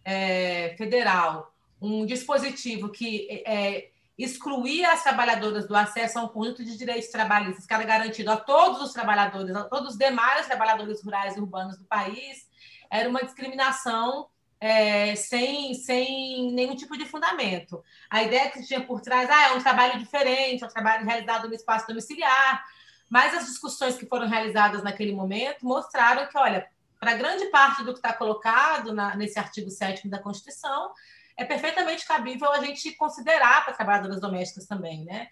é, 0.03 0.75
Federal 0.77 1.53
um 1.81 2.05
dispositivo 2.05 2.89
que 2.89 3.43
é, 3.45 3.89
excluía 4.17 4.91
as 4.91 5.01
trabalhadoras 5.01 5.67
do 5.67 5.75
acesso 5.75 6.19
a 6.19 6.23
um 6.23 6.27
conjunto 6.27 6.63
de 6.63 6.77
direitos 6.77 7.09
trabalhistas 7.09 7.65
que 7.65 7.73
era 7.73 7.83
garantido 7.83 8.29
a 8.31 8.37
todos 8.37 8.81
os 8.81 8.91
trabalhadores, 8.91 9.55
a 9.55 9.63
todos 9.63 9.91
os 9.91 9.97
demais 9.97 10.45
trabalhadores 10.45 11.01
rurais 11.01 11.37
e 11.37 11.39
urbanos 11.39 11.77
do 11.77 11.85
país, 11.85 12.49
era 12.91 13.07
uma 13.07 13.23
discriminação 13.23 14.27
é, 14.59 15.15
sem, 15.15 15.73
sem 15.73 16.51
nenhum 16.51 16.75
tipo 16.75 16.97
de 16.97 17.05
fundamento. 17.05 17.81
A 18.09 18.21
ideia 18.21 18.51
que 18.51 18.65
tinha 18.65 18.81
por 18.81 18.99
trás 18.99 19.29
ah, 19.29 19.49
é 19.49 19.53
um 19.53 19.61
trabalho 19.61 19.97
diferente, 19.97 20.63
é 20.63 20.67
um 20.67 20.69
trabalho 20.69 21.05
realizado 21.05 21.47
no 21.47 21.55
espaço 21.55 21.87
domiciliar, 21.87 22.65
mas 23.09 23.33
as 23.33 23.45
discussões 23.45 23.95
que 23.95 24.05
foram 24.05 24.27
realizadas 24.27 24.83
naquele 24.83 25.13
momento 25.13 25.65
mostraram 25.65 26.27
que, 26.27 26.37
olha, 26.37 26.67
para 26.99 27.15
grande 27.15 27.45
parte 27.45 27.83
do 27.83 27.93
que 27.93 27.99
está 27.99 28.13
colocado 28.13 28.93
na, 28.93 29.15
nesse 29.15 29.39
artigo 29.39 29.69
7 29.69 30.07
da 30.09 30.19
Constituição, 30.19 30.91
é 31.37 31.45
perfeitamente 31.45 32.05
cabível 32.05 32.51
a 32.51 32.59
gente 32.59 32.91
considerar 32.95 33.63
para 33.63 33.73
trabalhadoras 33.73 34.19
domésticas 34.19 34.67
também, 34.67 35.05
né? 35.05 35.29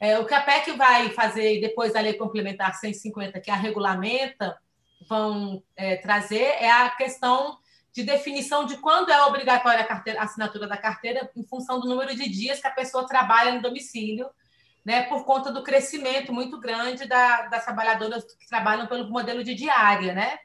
É, 0.00 0.18
o 0.18 0.24
que 0.24 0.32
a 0.32 0.40
PEC 0.40 0.72
vai 0.72 1.10
fazer 1.10 1.60
depois 1.60 1.92
da 1.92 2.00
Lei 2.00 2.14
Complementar 2.14 2.74
150, 2.74 3.38
que 3.40 3.50
a 3.50 3.54
regulamenta, 3.54 4.58
vão 5.08 5.62
é, 5.76 5.96
trazer 5.96 6.42
é 6.42 6.70
a 6.70 6.90
questão 6.90 7.58
de 7.92 8.02
definição 8.02 8.64
de 8.64 8.76
quando 8.76 9.10
é 9.10 9.22
obrigatória 9.24 9.80
a, 9.80 9.86
carteira, 9.86 10.20
a, 10.20 10.24
assinatura 10.24 10.66
da 10.66 10.76
carteira 10.76 11.30
em 11.36 11.44
função 11.44 11.80
do 11.80 11.88
número 11.88 12.14
de 12.14 12.28
dias 12.28 12.60
que 12.60 12.66
a 12.66 12.72
pessoa 12.72 13.06
trabalha 13.06 13.52
no 13.52 13.62
domicílio, 13.62 14.30
né, 14.84 15.02
por 15.02 15.24
conta 15.24 15.52
do 15.52 15.62
crescimento 15.62 16.32
muito 16.32 16.58
grande 16.58 17.06
da, 17.06 17.48
das 17.48 17.64
trabalhadoras 17.64 18.24
que 18.34 18.48
trabalham 18.48 18.86
pelo 18.86 19.10
modelo 19.10 19.44
de 19.44 19.54
diária, 19.54 20.14
né? 20.14 20.38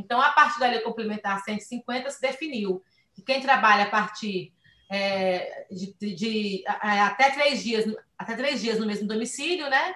Então, 0.00 0.20
a 0.20 0.30
partir 0.30 0.58
da 0.58 0.66
lei 0.66 0.80
complementar 0.80 1.42
150 1.42 2.10
se 2.10 2.20
definiu 2.20 2.82
que 3.14 3.22
quem 3.22 3.40
trabalha 3.40 3.84
a 3.84 3.90
partir 3.90 4.52
é, 4.90 5.66
de, 5.70 5.94
de, 6.00 6.14
de, 6.14 6.64
até 6.66 7.30
três 7.30 7.62
dias 7.62 7.84
até 8.18 8.34
três 8.34 8.60
dias 8.60 8.78
no 8.78 8.86
mesmo 8.86 9.06
domicílio, 9.06 9.68
né? 9.70 9.94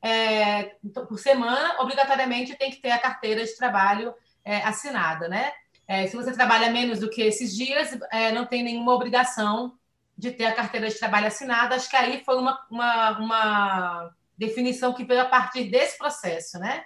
É, 0.00 0.76
por 1.08 1.18
semana, 1.18 1.80
obrigatoriamente 1.80 2.56
tem 2.56 2.70
que 2.70 2.80
ter 2.80 2.90
a 2.90 2.98
carteira 2.98 3.44
de 3.44 3.56
trabalho 3.56 4.14
é, 4.44 4.58
assinada, 4.58 5.28
né? 5.28 5.52
É, 5.88 6.06
se 6.06 6.16
você 6.16 6.32
trabalha 6.32 6.70
menos 6.70 7.00
do 7.00 7.10
que 7.10 7.22
esses 7.22 7.54
dias, 7.54 7.96
é, 8.10 8.32
não 8.32 8.46
tem 8.46 8.62
nenhuma 8.62 8.92
obrigação 8.92 9.76
de 10.16 10.30
ter 10.30 10.46
a 10.46 10.54
carteira 10.54 10.88
de 10.88 10.98
trabalho 10.98 11.26
assinada. 11.26 11.74
Acho 11.74 11.90
que 11.90 11.96
aí 11.96 12.22
foi 12.24 12.36
uma, 12.36 12.64
uma, 12.70 13.18
uma 13.18 14.14
definição 14.38 14.92
que 14.94 15.04
veio 15.04 15.20
a 15.20 15.26
partir 15.26 15.64
desse 15.64 15.98
processo, 15.98 16.58
né? 16.58 16.84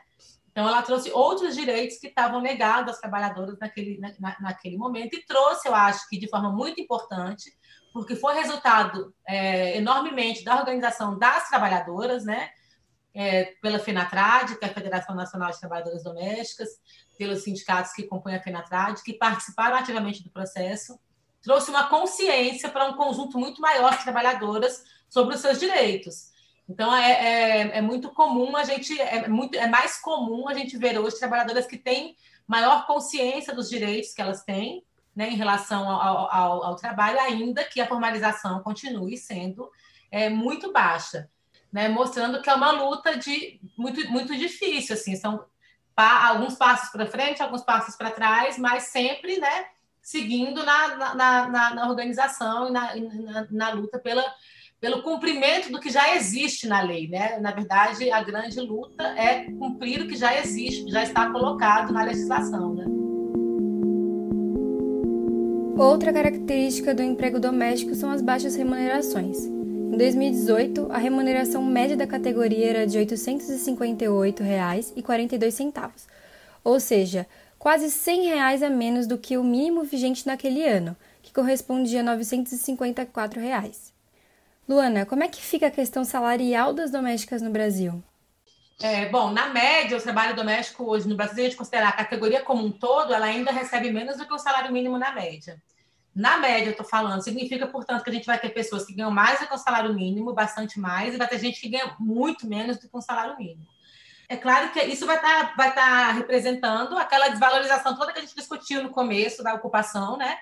Então, 0.50 0.66
ela 0.66 0.82
trouxe 0.82 1.10
outros 1.12 1.54
direitos 1.54 1.98
que 1.98 2.08
estavam 2.08 2.40
negados 2.40 2.94
às 2.94 3.00
trabalhadoras 3.00 3.58
naquele, 3.58 3.98
na, 3.98 4.36
naquele 4.40 4.76
momento 4.76 5.14
e 5.14 5.24
trouxe, 5.24 5.68
eu 5.68 5.74
acho 5.74 6.08
que 6.08 6.18
de 6.18 6.28
forma 6.28 6.50
muito 6.50 6.80
importante, 6.80 7.52
porque 7.92 8.16
foi 8.16 8.34
resultado 8.34 9.14
é, 9.26 9.76
enormemente 9.76 10.44
da 10.44 10.56
organização 10.56 11.18
das 11.18 11.48
trabalhadoras, 11.48 12.24
né? 12.24 12.50
É, 13.12 13.56
pela 13.60 13.80
FENATRAD, 13.80 14.56
que 14.56 14.64
é 14.64 14.68
a 14.68 14.74
Federação 14.74 15.16
Nacional 15.16 15.50
de 15.50 15.58
Trabalhadoras 15.58 16.04
Domésticas, 16.04 16.68
pelos 17.18 17.42
sindicatos 17.42 17.92
que 17.92 18.04
compõem 18.04 18.36
a 18.36 18.42
FENATRAD, 18.42 19.02
que 19.02 19.14
participaram 19.14 19.76
ativamente 19.76 20.22
do 20.22 20.30
processo, 20.30 20.98
trouxe 21.42 21.70
uma 21.70 21.88
consciência 21.88 22.68
para 22.68 22.86
um 22.86 22.94
conjunto 22.94 23.36
muito 23.38 23.60
maior 23.60 23.96
de 23.96 24.04
trabalhadoras 24.04 24.84
sobre 25.08 25.34
os 25.34 25.40
seus 25.40 25.58
direitos. 25.58 26.30
Então, 26.70 26.94
é, 26.94 27.10
é, 27.10 27.78
é, 27.78 27.82
muito 27.82 28.10
comum 28.10 28.56
a 28.56 28.62
gente, 28.62 28.98
é, 29.00 29.26
muito, 29.26 29.58
é 29.58 29.66
mais 29.66 30.00
comum 30.00 30.48
a 30.48 30.54
gente 30.54 30.78
ver 30.78 30.96
hoje 31.00 31.18
trabalhadoras 31.18 31.66
que 31.66 31.76
têm 31.76 32.16
maior 32.46 32.86
consciência 32.86 33.52
dos 33.52 33.68
direitos 33.68 34.14
que 34.14 34.22
elas 34.22 34.44
têm 34.44 34.84
né, 35.14 35.28
em 35.30 35.34
relação 35.34 35.90
ao, 35.90 36.32
ao, 36.32 36.64
ao 36.64 36.76
trabalho, 36.76 37.18
ainda 37.18 37.64
que 37.64 37.80
a 37.80 37.88
formalização 37.88 38.62
continue 38.62 39.16
sendo 39.16 39.68
é, 40.12 40.30
muito 40.30 40.72
baixa, 40.72 41.28
né, 41.72 41.88
mostrando 41.88 42.40
que 42.40 42.48
é 42.48 42.54
uma 42.54 42.70
luta 42.70 43.18
de, 43.18 43.60
muito, 43.76 44.08
muito 44.08 44.36
difícil. 44.36 44.94
Assim, 44.94 45.16
são 45.16 45.44
pa, 45.92 46.28
alguns 46.28 46.54
passos 46.54 46.90
para 46.90 47.04
frente, 47.04 47.42
alguns 47.42 47.64
passos 47.64 47.96
para 47.96 48.12
trás, 48.12 48.56
mas 48.56 48.84
sempre 48.84 49.40
né, 49.40 49.66
seguindo 50.00 50.64
na, 50.64 51.14
na, 51.14 51.48
na, 51.48 51.74
na 51.74 51.88
organização 51.88 52.68
e 52.68 52.70
na, 52.70 52.94
na, 52.94 53.46
na 53.50 53.70
luta 53.70 53.98
pela 53.98 54.24
pelo 54.80 55.02
cumprimento 55.02 55.70
do 55.70 55.78
que 55.78 55.90
já 55.90 56.16
existe 56.16 56.66
na 56.66 56.80
lei, 56.80 57.06
né? 57.06 57.38
Na 57.38 57.50
verdade, 57.50 58.10
a 58.10 58.22
grande 58.22 58.58
luta 58.60 59.02
é 59.08 59.44
cumprir 59.58 60.00
o 60.00 60.08
que 60.08 60.16
já 60.16 60.34
existe, 60.38 60.90
já 60.90 61.02
está 61.02 61.30
colocado 61.30 61.92
na 61.92 62.02
legislação, 62.02 62.74
né? 62.74 62.86
Outra 65.76 66.10
característica 66.12 66.94
do 66.94 67.02
emprego 67.02 67.38
doméstico 67.38 67.94
são 67.94 68.10
as 68.10 68.22
baixas 68.22 68.56
remunerações. 68.56 69.44
Em 69.44 69.96
2018, 69.96 70.88
a 70.90 70.98
remuneração 70.98 71.64
média 71.64 71.96
da 71.96 72.06
categoria 72.06 72.70
era 72.70 72.86
de 72.86 72.98
R$ 72.98 73.06
858,42, 73.06 76.06
ou 76.64 76.80
seja, 76.80 77.26
quase 77.58 77.90
100 77.90 78.28
reais 78.28 78.62
a 78.62 78.70
menos 78.70 79.06
do 79.06 79.18
que 79.18 79.36
o 79.36 79.44
mínimo 79.44 79.84
vigente 79.84 80.26
naquele 80.26 80.66
ano, 80.66 80.96
que 81.22 81.32
correspondia 81.32 82.00
a 82.00 82.02
954 82.02 83.40
reais. 83.40 83.90
Luana, 84.70 85.04
como 85.04 85.24
é 85.24 85.26
que 85.26 85.42
fica 85.42 85.66
a 85.66 85.70
questão 85.70 86.04
salarial 86.04 86.72
das 86.72 86.92
domésticas 86.92 87.42
no 87.42 87.50
Brasil? 87.50 88.00
É, 88.80 89.08
bom, 89.08 89.32
na 89.32 89.48
média, 89.48 89.98
o 89.98 90.00
trabalho 90.00 90.36
doméstico 90.36 90.84
hoje 90.84 91.08
no 91.08 91.16
Brasil, 91.16 91.42
a 91.42 91.48
gente 91.48 91.56
considerar 91.56 91.88
a 91.88 91.92
categoria 91.92 92.40
como 92.40 92.64
um 92.64 92.70
todo, 92.70 93.12
ela 93.12 93.26
ainda 93.26 93.50
recebe 93.50 93.90
menos 93.90 94.16
do 94.16 94.24
que 94.24 94.32
o 94.32 94.38
salário 94.38 94.72
mínimo 94.72 94.96
na 94.96 95.10
média. 95.10 95.60
Na 96.14 96.36
média, 96.36 96.68
eu 96.68 96.70
estou 96.70 96.86
falando, 96.86 97.20
significa, 97.20 97.66
portanto, 97.66 98.04
que 98.04 98.10
a 98.10 98.12
gente 98.12 98.26
vai 98.26 98.38
ter 98.38 98.50
pessoas 98.50 98.86
que 98.86 98.94
ganham 98.94 99.10
mais 99.10 99.40
do 99.40 99.48
que 99.48 99.54
o 99.54 99.58
salário 99.58 99.92
mínimo, 99.92 100.32
bastante 100.32 100.78
mais, 100.78 101.14
e 101.14 101.18
vai 101.18 101.26
ter 101.26 101.40
gente 101.40 101.60
que 101.60 101.68
ganha 101.68 101.96
muito 101.98 102.46
menos 102.46 102.78
do 102.78 102.88
que 102.88 102.96
um 102.96 103.02
salário 103.02 103.36
mínimo. 103.36 103.66
É 104.28 104.36
claro 104.36 104.70
que 104.70 104.80
isso 104.84 105.04
vai 105.04 105.16
estar 105.16 105.48
tá, 105.48 105.54
vai 105.56 105.74
tá 105.74 106.12
representando 106.12 106.96
aquela 106.96 107.26
desvalorização 107.26 107.96
toda 107.96 108.12
que 108.12 108.20
a 108.20 108.22
gente 108.22 108.36
discutiu 108.36 108.84
no 108.84 108.90
começo 108.90 109.42
da 109.42 109.52
ocupação, 109.52 110.16
né? 110.16 110.38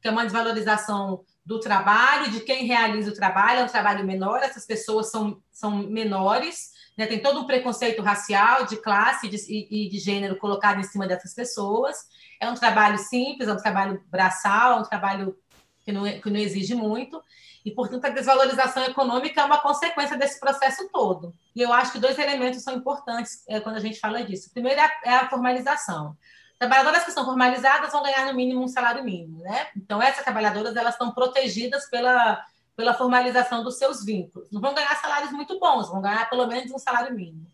Que 0.00 0.08
é 0.08 0.10
uma 0.10 0.24
desvalorização 0.24 1.24
do 1.44 1.58
trabalho, 1.58 2.30
de 2.30 2.40
quem 2.40 2.66
realiza 2.66 3.10
o 3.10 3.14
trabalho, 3.14 3.60
é 3.60 3.64
um 3.64 3.68
trabalho 3.68 4.04
menor, 4.04 4.42
essas 4.42 4.66
pessoas 4.66 5.10
são, 5.10 5.40
são 5.50 5.78
menores, 5.78 6.72
né? 6.96 7.06
tem 7.06 7.22
todo 7.22 7.40
um 7.40 7.46
preconceito 7.46 8.02
racial, 8.02 8.66
de 8.66 8.76
classe 8.76 9.28
de, 9.28 9.36
e, 9.48 9.86
e 9.86 9.88
de 9.88 9.98
gênero 9.98 10.36
colocado 10.36 10.78
em 10.78 10.82
cima 10.82 11.06
dessas 11.06 11.32
pessoas. 11.32 11.96
É 12.38 12.50
um 12.50 12.54
trabalho 12.54 12.98
simples, 12.98 13.48
é 13.48 13.52
um 13.52 13.56
trabalho 13.56 14.04
braçal, 14.10 14.72
é 14.72 14.80
um 14.80 14.84
trabalho 14.84 15.36
que 15.80 15.90
não, 15.90 16.04
que 16.20 16.28
não 16.28 16.38
exige 16.38 16.74
muito, 16.74 17.22
e, 17.64 17.70
portanto, 17.70 18.04
a 18.04 18.10
desvalorização 18.10 18.84
econômica 18.84 19.40
é 19.40 19.44
uma 19.44 19.58
consequência 19.58 20.18
desse 20.18 20.38
processo 20.38 20.88
todo. 20.92 21.34
E 21.56 21.62
eu 21.62 21.72
acho 21.72 21.92
que 21.92 21.98
dois 21.98 22.18
elementos 22.18 22.62
são 22.62 22.74
importantes 22.74 23.42
é, 23.48 23.58
quando 23.58 23.76
a 23.76 23.80
gente 23.80 23.98
fala 23.98 24.22
disso. 24.22 24.48
O 24.48 24.52
primeiro 24.52 24.78
é 24.78 24.84
a, 24.84 24.92
é 25.04 25.14
a 25.16 25.28
formalização 25.30 26.14
trabalhadoras 26.58 27.04
que 27.04 27.12
são 27.12 27.24
formalizadas 27.24 27.92
vão 27.92 28.02
ganhar 28.02 28.26
no 28.26 28.34
mínimo 28.34 28.62
um 28.62 28.68
salário 28.68 29.04
mínimo, 29.04 29.42
né? 29.42 29.68
Então 29.76 30.02
essas 30.02 30.24
trabalhadoras 30.24 30.74
elas 30.76 30.94
estão 30.94 31.12
protegidas 31.12 31.88
pela 31.88 32.44
pela 32.76 32.94
formalização 32.94 33.64
dos 33.64 33.76
seus 33.76 34.04
vínculos. 34.04 34.48
Não 34.52 34.60
vão 34.60 34.72
ganhar 34.72 34.94
salários 35.00 35.32
muito 35.32 35.58
bons, 35.58 35.88
vão 35.88 36.00
ganhar 36.00 36.30
pelo 36.30 36.46
menos 36.46 36.70
um 36.70 36.78
salário 36.78 37.12
mínimo. 37.12 37.44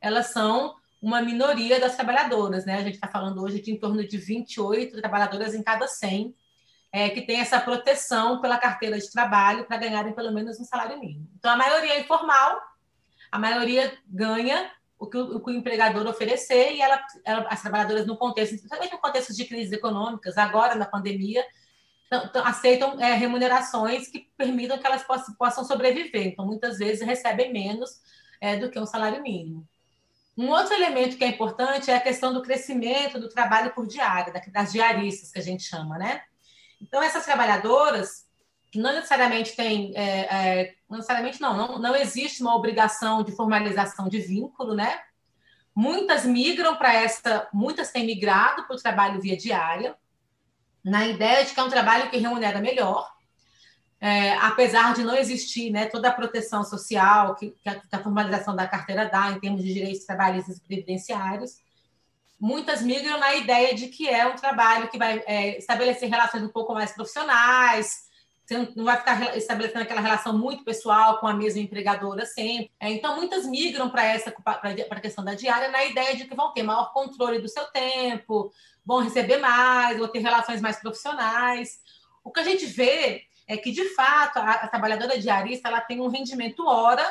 Elas 0.00 0.28
são 0.28 0.76
uma 1.02 1.20
minoria 1.20 1.80
das 1.80 1.96
trabalhadoras, 1.96 2.64
né? 2.64 2.76
A 2.76 2.82
gente 2.82 2.94
está 2.94 3.08
falando 3.08 3.42
hoje 3.42 3.60
de 3.60 3.72
em 3.72 3.78
torno 3.78 4.06
de 4.06 4.16
28 4.16 4.96
trabalhadoras 5.00 5.52
em 5.52 5.64
cada 5.64 5.88
100 5.88 6.32
é, 6.92 7.10
que 7.10 7.22
tem 7.22 7.40
essa 7.40 7.60
proteção 7.60 8.40
pela 8.40 8.56
carteira 8.56 8.98
de 8.98 9.10
trabalho 9.10 9.64
para 9.64 9.76
ganharem 9.76 10.12
pelo 10.12 10.32
menos 10.32 10.58
um 10.58 10.64
salário 10.64 10.98
mínimo. 10.98 11.28
Então, 11.36 11.50
a 11.50 11.56
maioria 11.56 11.94
é 11.94 12.00
informal, 12.00 12.60
a 13.30 13.38
maioria 13.38 13.96
ganha 14.06 14.70
o 14.98 15.06
que 15.06 15.16
o, 15.16 15.36
o, 15.36 15.40
que 15.40 15.50
o 15.50 15.54
empregador 15.54 16.06
oferecer 16.06 16.72
e 16.72 16.80
ela, 16.80 17.00
ela, 17.24 17.46
as 17.48 17.62
trabalhadoras 17.62 18.06
no 18.06 18.16
contexto, 18.16 18.52
principalmente 18.52 18.92
no 18.92 18.98
contexto 18.98 19.34
de 19.34 19.44
crises 19.44 19.72
econômicas, 19.72 20.36
agora 20.36 20.74
na 20.74 20.86
pandemia, 20.86 21.44
então, 22.10 22.44
aceitam 22.44 23.00
é, 23.00 23.12
remunerações 23.14 24.08
que 24.08 24.30
permitam 24.36 24.78
que 24.78 24.86
elas 24.86 25.02
possam, 25.02 25.34
possam 25.34 25.64
sobreviver. 25.64 26.26
Então, 26.26 26.46
muitas 26.46 26.78
vezes 26.78 27.06
recebem 27.06 27.52
menos 27.52 28.00
é, 28.40 28.56
do 28.56 28.70
que 28.70 28.78
um 28.78 28.86
salário 28.86 29.22
mínimo. 29.22 29.68
Um 30.36 30.48
outro 30.50 30.72
elemento 30.72 31.16
que 31.16 31.24
é 31.24 31.28
importante 31.28 31.90
é 31.90 31.96
a 31.96 32.00
questão 32.00 32.32
do 32.32 32.42
crescimento 32.42 33.20
do 33.20 33.28
trabalho 33.28 33.74
por 33.74 33.86
diária, 33.86 34.32
das 34.52 34.72
diaristas 34.72 35.30
que 35.30 35.38
a 35.38 35.42
gente 35.42 35.64
chama, 35.64 35.98
né? 35.98 36.22
Então, 36.80 37.02
essas 37.02 37.24
trabalhadoras, 37.24 38.24
não 38.74 38.92
necessariamente 38.94 39.54
têm, 39.54 39.92
é, 39.96 40.60
é, 40.60 40.74
não 40.88 40.96
necessariamente 40.96 41.40
não, 41.40 41.56
não, 41.56 41.78
não 41.78 41.96
existe 41.96 42.40
uma 42.40 42.56
obrigação 42.56 43.22
de 43.22 43.32
formalização 43.32 44.08
de 44.08 44.20
vínculo, 44.20 44.74
né? 44.74 45.00
Muitas 45.74 46.24
migram 46.24 46.76
para 46.76 46.94
essa, 46.94 47.48
muitas 47.52 47.92
têm 47.92 48.06
migrado 48.06 48.64
para 48.66 48.74
o 48.74 48.80
trabalho 48.80 49.20
via 49.20 49.36
diária, 49.36 49.96
na 50.84 51.06
ideia 51.06 51.44
de 51.44 51.52
que 51.52 51.60
é 51.60 51.62
um 51.62 51.68
trabalho 51.68 52.10
que 52.10 52.16
remunera 52.16 52.60
melhor, 52.60 53.08
é, 54.00 54.34
apesar 54.36 54.94
de 54.94 55.02
não 55.02 55.16
existir 55.16 55.70
né, 55.70 55.86
toda 55.86 56.08
a 56.08 56.12
proteção 56.12 56.62
social 56.62 57.34
que, 57.34 57.50
que, 57.50 57.68
a, 57.68 57.74
que, 57.74 57.94
a, 57.94 58.02
formalização 58.02 58.54
da 58.54 58.66
carteira 58.66 59.08
dá 59.08 59.30
em 59.30 59.40
termos 59.40 59.62
de 59.62 59.74
direitos 59.74 60.04
trabalhistas 60.04 60.56
e 60.56 60.60
previdenciários, 60.62 61.58
muitas 62.40 62.80
migram 62.80 63.18
na 63.18 63.34
ideia 63.34 63.74
de 63.74 63.88
que 63.88 64.08
é 64.08 64.26
um 64.26 64.36
trabalho 64.36 64.88
que 64.88 64.96
vai 64.96 65.22
é, 65.26 65.58
estabelecer 65.58 66.08
relações 66.08 66.44
um 66.44 66.48
pouco 66.48 66.72
mais 66.72 66.92
profissionais, 66.92 68.07
você 68.48 68.72
não 68.74 68.84
vai 68.86 68.96
ficar 68.96 69.36
estabelecendo 69.36 69.82
aquela 69.82 70.00
relação 70.00 70.36
muito 70.36 70.64
pessoal 70.64 71.18
com 71.18 71.26
a 71.26 71.34
mesma 71.34 71.60
empregadora 71.60 72.24
sempre. 72.24 72.70
É, 72.80 72.90
então, 72.90 73.14
muitas 73.14 73.44
migram 73.44 73.90
para 73.90 74.06
essa 74.06 74.30
para 74.32 74.72
a 74.72 75.00
questão 75.00 75.22
da 75.22 75.34
diária 75.34 75.68
na 75.68 75.84
ideia 75.84 76.16
de 76.16 76.24
que 76.24 76.34
vão 76.34 76.50
ter 76.54 76.62
maior 76.62 76.90
controle 76.94 77.40
do 77.40 77.48
seu 77.48 77.66
tempo, 77.66 78.50
vão 78.86 79.00
receber 79.00 79.36
mais, 79.36 79.98
vão 79.98 80.08
ter 80.08 80.20
relações 80.20 80.62
mais 80.62 80.78
profissionais. 80.78 81.78
O 82.24 82.32
que 82.32 82.40
a 82.40 82.44
gente 82.44 82.64
vê 82.64 83.24
é 83.46 83.54
que, 83.58 83.70
de 83.70 83.84
fato, 83.90 84.38
a, 84.38 84.52
a 84.52 84.68
trabalhadora 84.68 85.18
diarista 85.18 85.68
ela 85.68 85.82
tem 85.82 86.00
um 86.00 86.08
rendimento 86.08 86.66
hora 86.66 87.04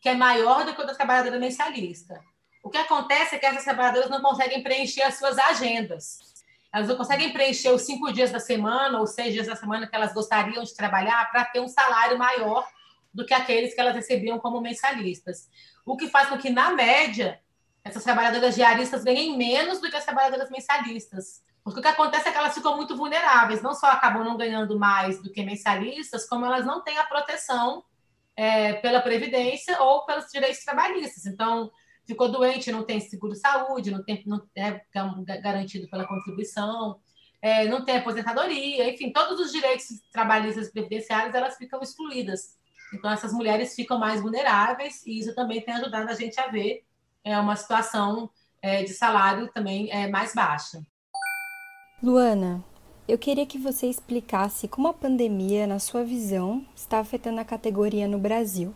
que 0.00 0.08
é 0.08 0.14
maior 0.14 0.64
do 0.64 0.72
que 0.72 0.80
o 0.80 0.86
da 0.86 0.94
trabalhadora 0.94 1.40
mensalista. 1.40 2.20
O 2.62 2.70
que 2.70 2.78
acontece 2.78 3.34
é 3.34 3.38
que 3.38 3.46
essas 3.46 3.64
trabalhadoras 3.64 4.08
não 4.08 4.22
conseguem 4.22 4.62
preencher 4.62 5.02
as 5.02 5.18
suas 5.18 5.36
agendas. 5.36 6.29
Elas 6.72 6.88
não 6.88 6.96
conseguem 6.96 7.32
preencher 7.32 7.70
os 7.70 7.82
cinco 7.82 8.12
dias 8.12 8.30
da 8.30 8.38
semana 8.38 8.98
ou 9.00 9.06
seis 9.06 9.32
dias 9.32 9.46
da 9.46 9.56
semana 9.56 9.86
que 9.86 9.94
elas 9.94 10.12
gostariam 10.14 10.62
de 10.62 10.74
trabalhar 10.74 11.30
para 11.30 11.44
ter 11.44 11.60
um 11.60 11.68
salário 11.68 12.16
maior 12.16 12.66
do 13.12 13.26
que 13.26 13.34
aqueles 13.34 13.74
que 13.74 13.80
elas 13.80 13.94
recebiam 13.94 14.38
como 14.38 14.60
mensalistas. 14.60 15.48
O 15.84 15.96
que 15.96 16.08
faz 16.08 16.28
com 16.28 16.38
que, 16.38 16.48
na 16.48 16.70
média, 16.70 17.40
essas 17.82 18.04
trabalhadoras 18.04 18.54
diaristas 18.54 19.02
ganhem 19.02 19.36
menos 19.36 19.80
do 19.80 19.90
que 19.90 19.96
as 19.96 20.04
trabalhadoras 20.04 20.50
mensalistas. 20.50 21.42
Porque 21.64 21.80
o 21.80 21.82
que 21.82 21.88
acontece 21.88 22.28
é 22.28 22.32
que 22.32 22.38
elas 22.38 22.54
ficam 22.54 22.76
muito 22.76 22.96
vulneráveis, 22.96 23.62
não 23.62 23.74
só 23.74 23.88
acabam 23.88 24.24
não 24.24 24.36
ganhando 24.36 24.78
mais 24.78 25.22
do 25.22 25.30
que 25.30 25.42
mensalistas, 25.42 26.26
como 26.28 26.46
elas 26.46 26.64
não 26.64 26.82
têm 26.82 26.96
a 26.98 27.04
proteção 27.04 27.84
é, 28.36 28.74
pela 28.74 29.00
Previdência 29.00 29.80
ou 29.82 30.06
pelos 30.06 30.26
direitos 30.30 30.64
trabalhistas. 30.64 31.26
Então, 31.26 31.70
ficou 32.10 32.30
doente, 32.30 32.72
não 32.72 32.84
tem 32.84 32.98
seguro-saúde, 33.00 33.90
não 33.90 34.02
tem 34.02 34.22
não 34.26 34.42
é, 34.56 34.82
é 34.94 35.40
garantido 35.40 35.88
pela 35.88 36.06
contribuição, 36.06 36.98
é, 37.40 37.66
não 37.66 37.84
tem 37.84 37.98
aposentadoria, 37.98 38.92
enfim, 38.92 39.12
todos 39.12 39.38
os 39.38 39.52
direitos 39.52 39.86
trabalhistas 40.12 40.68
e 40.68 40.72
previdenciários 40.72 41.34
elas 41.34 41.56
ficam 41.56 41.80
excluídas. 41.80 42.58
Então, 42.92 43.10
essas 43.10 43.32
mulheres 43.32 43.74
ficam 43.74 43.98
mais 43.98 44.20
vulneráveis 44.20 45.06
e 45.06 45.20
isso 45.20 45.34
também 45.34 45.60
tem 45.60 45.74
ajudado 45.74 46.10
a 46.10 46.14
gente 46.14 46.38
a 46.40 46.48
ver 46.48 46.84
é, 47.22 47.38
uma 47.38 47.54
situação 47.54 48.28
é, 48.60 48.82
de 48.82 48.92
salário 48.92 49.48
também 49.52 49.90
é, 49.92 50.08
mais 50.08 50.34
baixa. 50.34 50.82
Luana, 52.02 52.64
eu 53.06 53.16
queria 53.16 53.46
que 53.46 53.58
você 53.58 53.86
explicasse 53.86 54.66
como 54.66 54.88
a 54.88 54.92
pandemia, 54.94 55.66
na 55.66 55.78
sua 55.78 56.02
visão, 56.02 56.66
está 56.74 56.98
afetando 56.98 57.40
a 57.40 57.44
categoria 57.44 58.08
no 58.08 58.18
Brasil. 58.18 58.74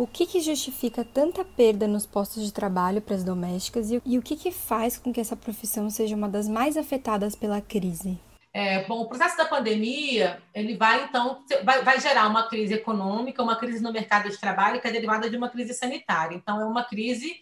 O 0.00 0.06
que, 0.06 0.24
que 0.24 0.40
justifica 0.40 1.04
tanta 1.04 1.44
perda 1.44 1.86
nos 1.86 2.06
postos 2.06 2.42
de 2.42 2.54
trabalho 2.54 3.02
para 3.02 3.14
as 3.14 3.22
domésticas 3.22 3.90
e, 3.90 4.00
e 4.06 4.16
o 4.16 4.22
que, 4.22 4.34
que 4.34 4.50
faz 4.50 4.96
com 4.96 5.12
que 5.12 5.20
essa 5.20 5.36
profissão 5.36 5.90
seja 5.90 6.16
uma 6.16 6.26
das 6.26 6.48
mais 6.48 6.78
afetadas 6.78 7.36
pela 7.36 7.60
crise? 7.60 8.18
É, 8.50 8.82
bom, 8.84 9.02
o 9.02 9.06
processo 9.06 9.36
da 9.36 9.44
pandemia 9.44 10.42
ele 10.54 10.74
vai 10.74 11.04
então 11.04 11.44
vai, 11.62 11.82
vai, 11.82 12.00
gerar 12.00 12.28
uma 12.28 12.48
crise 12.48 12.72
econômica, 12.72 13.42
uma 13.42 13.56
crise 13.56 13.82
no 13.82 13.92
mercado 13.92 14.30
de 14.30 14.38
trabalho 14.38 14.80
que 14.80 14.88
é 14.88 14.90
derivada 14.90 15.28
de 15.28 15.36
uma 15.36 15.50
crise 15.50 15.74
sanitária. 15.74 16.34
Então 16.34 16.58
é 16.58 16.64
uma 16.64 16.82
crise 16.82 17.36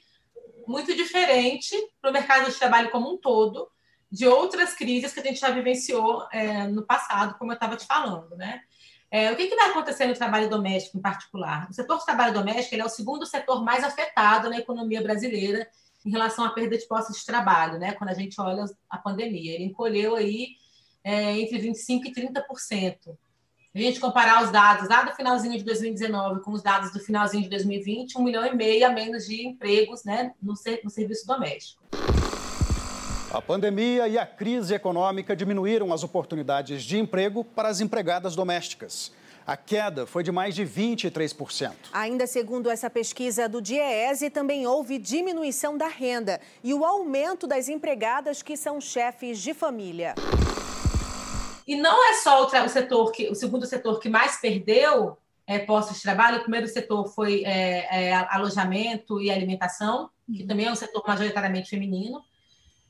muito 0.66 0.96
diferente 0.96 1.76
para 2.00 2.10
o 2.10 2.12
mercado 2.12 2.50
de 2.50 2.58
trabalho 2.58 2.90
como 2.90 3.08
um 3.08 3.16
todo 3.16 3.68
de 4.10 4.26
outras 4.26 4.74
crises 4.74 5.12
que 5.12 5.20
a 5.20 5.22
gente 5.22 5.38
já 5.38 5.50
vivenciou 5.50 6.26
é, 6.32 6.66
no 6.66 6.82
passado, 6.82 7.38
como 7.38 7.52
eu 7.52 7.54
estava 7.54 7.76
te 7.76 7.86
falando, 7.86 8.34
né? 8.34 8.62
É, 9.10 9.32
o 9.32 9.36
que, 9.36 9.46
que, 9.46 9.56
vai 9.56 9.70
acontecer 9.70 10.06
no 10.06 10.14
trabalho 10.14 10.50
doméstico 10.50 10.98
em 10.98 11.00
particular? 11.00 11.66
O 11.70 11.72
setor 11.72 11.98
de 11.98 12.04
trabalho 12.04 12.34
doméstico 12.34 12.76
é 12.76 12.84
o 12.84 12.90
segundo 12.90 13.24
setor 13.24 13.64
mais 13.64 13.82
afetado 13.82 14.50
na 14.50 14.58
economia 14.58 15.02
brasileira 15.02 15.66
em 16.04 16.10
relação 16.10 16.44
à 16.44 16.50
perda 16.50 16.76
de 16.76 16.86
postos 16.86 17.18
de 17.18 17.24
trabalho, 17.24 17.78
né? 17.78 17.92
Quando 17.92 18.10
a 18.10 18.14
gente 18.14 18.38
olha 18.40 18.64
a 18.88 18.98
pandemia, 18.98 19.54
ele 19.54 19.64
encolheu 19.64 20.14
aí 20.14 20.56
é, 21.02 21.38
entre 21.38 21.58
25% 21.58 22.04
e 22.04 22.12
30%. 22.12 23.16
Se 23.72 23.78
a 23.78 23.80
gente 23.80 24.00
comparar 24.00 24.44
os 24.44 24.50
dados 24.50 24.88
lá 24.88 25.02
do 25.02 25.14
finalzinho 25.14 25.56
de 25.56 25.64
2019 25.64 26.42
com 26.42 26.52
os 26.52 26.62
dados 26.62 26.92
do 26.92 27.00
finalzinho 27.00 27.44
de 27.44 27.50
2020, 27.50 28.18
um 28.18 28.22
milhão 28.22 28.44
e 28.44 28.54
meio 28.54 28.86
a 28.86 28.90
menos 28.90 29.26
de 29.26 29.46
empregos 29.46 30.04
né, 30.04 30.32
no, 30.42 30.54
no 30.84 30.90
serviço 30.90 31.26
doméstico. 31.26 31.82
A 33.30 33.42
pandemia 33.42 34.08
e 34.08 34.16
a 34.16 34.24
crise 34.24 34.74
econômica 34.74 35.36
diminuíram 35.36 35.92
as 35.92 36.02
oportunidades 36.02 36.82
de 36.82 36.98
emprego 36.98 37.44
para 37.44 37.68
as 37.68 37.78
empregadas 37.78 38.34
domésticas. 38.34 39.12
A 39.46 39.54
queda 39.54 40.06
foi 40.06 40.22
de 40.22 40.32
mais 40.32 40.54
de 40.54 40.64
23%. 40.64 41.72
Ainda 41.92 42.26
segundo 42.26 42.70
essa 42.70 42.88
pesquisa 42.88 43.46
do 43.46 43.60
DIEESE, 43.60 44.30
também 44.30 44.66
houve 44.66 44.96
diminuição 44.96 45.76
da 45.76 45.88
renda 45.88 46.40
e 46.64 46.72
o 46.72 46.86
aumento 46.86 47.46
das 47.46 47.68
empregadas 47.68 48.42
que 48.42 48.56
são 48.56 48.80
chefes 48.80 49.40
de 49.40 49.52
família. 49.52 50.14
E 51.66 51.76
não 51.76 52.10
é 52.10 52.14
só 52.14 52.46
o, 52.46 52.68
setor 52.70 53.12
que, 53.12 53.28
o 53.28 53.34
segundo 53.34 53.66
setor 53.66 54.00
que 54.00 54.08
mais 54.08 54.40
perdeu 54.40 55.18
é, 55.46 55.58
postos 55.58 55.96
de 55.96 56.02
trabalho. 56.02 56.38
O 56.38 56.42
primeiro 56.42 56.66
setor 56.66 57.06
foi 57.08 57.44
é, 57.44 58.08
é, 58.08 58.14
alojamento 58.30 59.20
e 59.20 59.30
alimentação, 59.30 60.08
que 60.34 60.44
também 60.44 60.64
é 60.64 60.72
um 60.72 60.74
setor 60.74 61.04
majoritariamente 61.06 61.68
feminino 61.68 62.22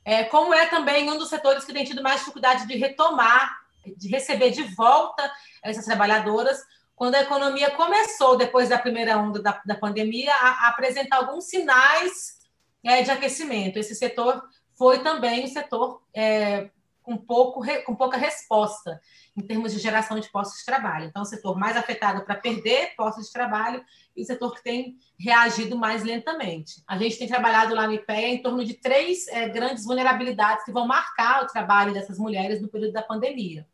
é, 0.04 0.24
como 0.24 0.54
é 0.54 0.66
também 0.66 1.10
um 1.10 1.18
dos 1.18 1.28
setores 1.28 1.64
que 1.64 1.72
tem 1.72 1.84
tido 1.84 2.02
mais 2.02 2.20
dificuldade 2.20 2.66
de 2.66 2.76
retomar, 2.76 3.58
de 3.96 4.08
receber 4.08 4.50
de 4.50 4.62
volta 4.62 5.30
essas 5.62 5.84
trabalhadoras, 5.84 6.58
quando 6.94 7.14
a 7.14 7.20
economia 7.20 7.70
começou, 7.70 8.36
depois 8.36 8.68
da 8.68 8.78
primeira 8.78 9.16
onda 9.16 9.40
da, 9.40 9.62
da 9.64 9.74
pandemia, 9.76 10.34
a, 10.34 10.48
a, 10.48 10.68
apresentar 10.68 11.18
alguns 11.18 11.44
sinais 11.44 12.38
é, 12.84 13.02
de 13.02 13.10
aquecimento. 13.10 13.78
Esse 13.78 13.94
setor 13.94 14.42
foi 14.76 14.98
também 15.00 15.44
o 15.44 15.48
setor 15.48 16.02
é, 16.12 16.70
com, 17.08 17.16
pouco, 17.16 17.64
com 17.86 17.96
pouca 17.96 18.18
resposta 18.18 19.00
em 19.34 19.40
termos 19.40 19.72
de 19.72 19.78
geração 19.78 20.20
de 20.20 20.28
postos 20.28 20.58
de 20.58 20.66
trabalho. 20.66 21.06
Então, 21.06 21.22
o 21.22 21.24
setor 21.24 21.58
mais 21.58 21.74
afetado 21.74 22.22
para 22.22 22.34
perder 22.34 22.94
postos 22.96 23.26
de 23.26 23.32
trabalho 23.32 23.82
e 24.14 24.20
o 24.20 24.24
setor 24.26 24.54
que 24.54 24.62
tem 24.62 24.98
reagido 25.18 25.74
mais 25.74 26.04
lentamente. 26.04 26.82
A 26.86 26.98
gente 26.98 27.18
tem 27.18 27.26
trabalhado 27.26 27.74
lá 27.74 27.86
no 27.86 27.94
IPEA 27.94 28.28
em 28.28 28.42
torno 28.42 28.62
de 28.62 28.74
três 28.74 29.26
é, 29.28 29.48
grandes 29.48 29.86
vulnerabilidades 29.86 30.66
que 30.66 30.72
vão 30.72 30.86
marcar 30.86 31.44
o 31.44 31.46
trabalho 31.46 31.94
dessas 31.94 32.18
mulheres 32.18 32.60
no 32.60 32.68
período 32.68 32.92
da 32.92 33.02
pandemia. 33.02 33.66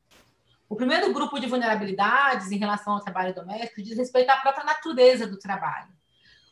O 0.68 0.76
primeiro 0.76 1.12
grupo 1.12 1.40
de 1.40 1.48
vulnerabilidades 1.48 2.52
em 2.52 2.56
relação 2.56 2.94
ao 2.94 3.00
trabalho 3.00 3.34
doméstico 3.34 3.82
diz 3.82 3.96
respeito 3.96 4.30
à 4.30 4.36
própria 4.36 4.64
natureza 4.64 5.26
do 5.26 5.38
trabalho. 5.40 5.92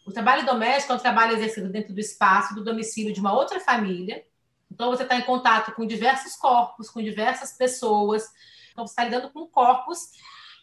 O 0.04 0.10
trabalho 0.10 0.44
doméstico 0.44 0.92
é 0.92 0.96
um 0.96 0.98
trabalho 0.98 1.36
exercido 1.36 1.68
dentro 1.68 1.94
do 1.94 2.00
espaço 2.00 2.56
do 2.56 2.64
domicílio 2.64 3.12
de 3.12 3.20
uma 3.20 3.32
outra 3.32 3.60
família. 3.60 4.24
Então, 4.72 4.90
você 4.90 5.02
está 5.02 5.16
em 5.16 5.22
contato 5.22 5.72
com 5.72 5.86
diversos 5.86 6.34
corpos, 6.36 6.90
com 6.90 7.02
diversas 7.02 7.52
pessoas, 7.52 8.24
então, 8.72 8.86
você 8.86 8.92
está 8.92 9.04
lidando 9.04 9.30
com 9.30 9.46
corpos 9.46 9.98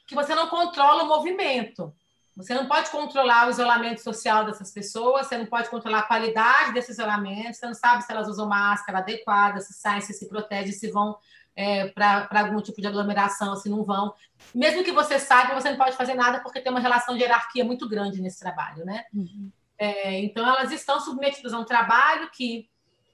que 0.08 0.16
você 0.16 0.34
não 0.34 0.48
controla 0.48 1.04
o 1.04 1.08
movimento. 1.08 1.94
Você 2.36 2.54
não 2.54 2.68
pode 2.68 2.90
controlar 2.90 3.48
o 3.48 3.52
isolamento 3.52 4.02
social 4.02 4.46
dessas 4.46 4.72
pessoas, 4.72 5.28
você 5.28 5.38
não 5.38 5.46
pode 5.46 5.70
controlar 5.70 6.00
a 6.00 6.04
qualidade 6.04 6.74
desse 6.74 6.92
isolamento, 6.92 7.56
você 7.56 7.66
não 7.66 7.74
sabe 7.74 8.04
se 8.04 8.12
elas 8.12 8.28
usam 8.28 8.48
máscara 8.48 9.00
adequada, 9.00 9.60
se 9.60 9.74
saem, 9.74 10.02
se 10.02 10.14
se 10.14 10.28
protegem, 10.28 10.72
se 10.72 10.90
vão 10.90 11.18
é, 11.56 11.90
para 11.90 12.28
algum 12.32 12.62
tipo 12.62 12.80
de 12.80 12.88
aglomeração, 12.88 13.56
se 13.58 13.68
não 13.68 13.84
vão. 13.84 14.14
Mesmo 14.56 14.84
que 14.84 14.92
você 14.92 15.20
saiba, 15.20 15.60
você 15.60 15.70
não 15.70 15.78
pode 15.78 15.98
fazer 15.98 16.14
nada 16.14 16.40
porque 16.40 16.62
tem 16.62 16.72
uma 16.72 16.80
relação 16.80 17.16
de 17.16 17.22
hierarquia 17.22 17.66
muito 17.66 17.88
grande 17.90 18.22
nesse 18.22 18.40
trabalho, 18.40 18.86
né? 18.86 19.04
Uhum. 19.14 19.52
É, 19.78 20.20
então, 20.22 20.48
elas 20.48 20.72
estão 20.72 21.00
submetidas 21.00 21.54
a 21.54 21.60
um 21.60 21.66
trabalho 21.66 22.30
que, 22.32 22.70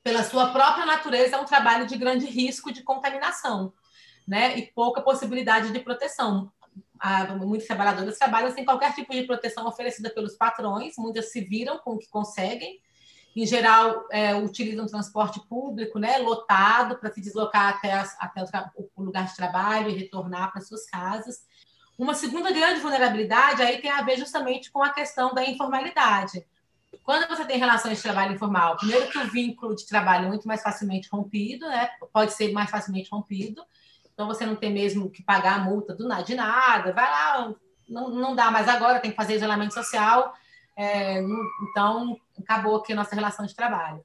pela 0.06 0.24
sua 0.24 0.54
própria 0.54 0.86
natureza, 0.86 1.36
é 1.36 1.40
um 1.42 1.46
trabalho 1.46 1.86
de 1.86 1.98
grande 1.98 2.28
risco 2.28 2.72
de 2.72 2.82
contaminação 2.82 3.74
né? 4.28 4.58
E 4.58 4.68
pouca 4.68 5.02
possibilidade 5.02 5.72
de 5.72 5.80
proteção. 5.80 6.52
Há, 7.00 7.36
muitas 7.36 7.68
trabalhadoras 7.68 8.18
trabalham 8.18 8.52
sem 8.52 8.66
qualquer 8.66 8.94
tipo 8.96 9.14
de 9.14 9.24
proteção 9.24 9.68
oferecida 9.68 10.10
pelos 10.10 10.36
patrões, 10.36 10.96
muitas 10.98 11.32
se 11.32 11.42
viram 11.42 11.78
com 11.80 11.92
o 11.92 12.00
que 12.00 12.10
conseguem. 12.10 12.80
Em 13.36 13.46
geral, 13.46 14.06
é, 14.12 14.34
utilizam 14.34 14.86
transporte 14.86 15.42
público, 15.48 16.00
né, 16.00 16.18
lotado, 16.20 16.98
para 16.98 17.12
se 17.12 17.20
deslocar 17.20 17.76
até, 17.76 17.92
as, 17.92 18.16
até 18.20 18.42
o, 18.76 18.90
o 18.96 19.04
lugar 19.04 19.28
de 19.28 19.36
trabalho 19.36 19.90
e 19.90 19.98
retornar 19.98 20.52
para 20.52 20.62
suas 20.62 20.86
casas. 20.86 21.42
Uma 21.98 22.14
segunda 22.14 22.52
grande 22.52 22.80
vulnerabilidade 22.80 23.62
aí 23.62 23.82
tem 23.82 23.92
a 23.92 24.02
ver 24.02 24.18
justamente 24.18 24.72
com 24.72 24.82
a 24.82 24.90
questão 24.90 25.34
da 25.34 25.46
informalidade. 25.46 26.46
Quando 27.04 27.28
você 27.28 27.46
tem 27.46 27.58
relações 27.58 27.98
de 27.98 28.04
trabalho 28.04 28.34
informal, 28.34 28.78
primeiro 28.78 29.10
que 29.10 29.18
o 29.18 29.28
vínculo 29.30 29.76
de 29.76 29.88
trabalho 29.88 30.26
é 30.26 30.28
muito 30.28 30.48
mais 30.48 30.62
facilmente 30.62 31.10
rompido, 31.12 31.68
né? 31.68 31.90
pode 32.12 32.34
ser 32.34 32.52
mais 32.52 32.70
facilmente 32.70 33.10
rompido, 33.12 33.64
então 34.14 34.28
você 34.28 34.46
não 34.46 34.56
tem 34.56 34.72
mesmo 34.72 35.10
que 35.10 35.24
pagar 35.24 35.56
a 35.56 35.64
multa 35.64 35.94
do, 35.94 36.08
de 36.24 36.36
nada, 36.36 36.94
vai 36.94 37.10
lá, 37.10 37.54
não, 37.88 38.10
não 38.10 38.36
dá 38.36 38.50
mais 38.50 38.68
agora, 38.68 39.00
tem 39.00 39.12
que 39.12 39.18
fazer 39.18 39.36
isolamento 39.36 39.74
social, 39.74 40.34
é, 40.78 41.22
então 41.70 42.18
acabou 42.38 42.78
aqui 42.78 42.94
a 42.94 42.96
nossa 42.96 43.16
relação 43.16 43.46
de 43.46 43.56
trabalho. 43.56 44.04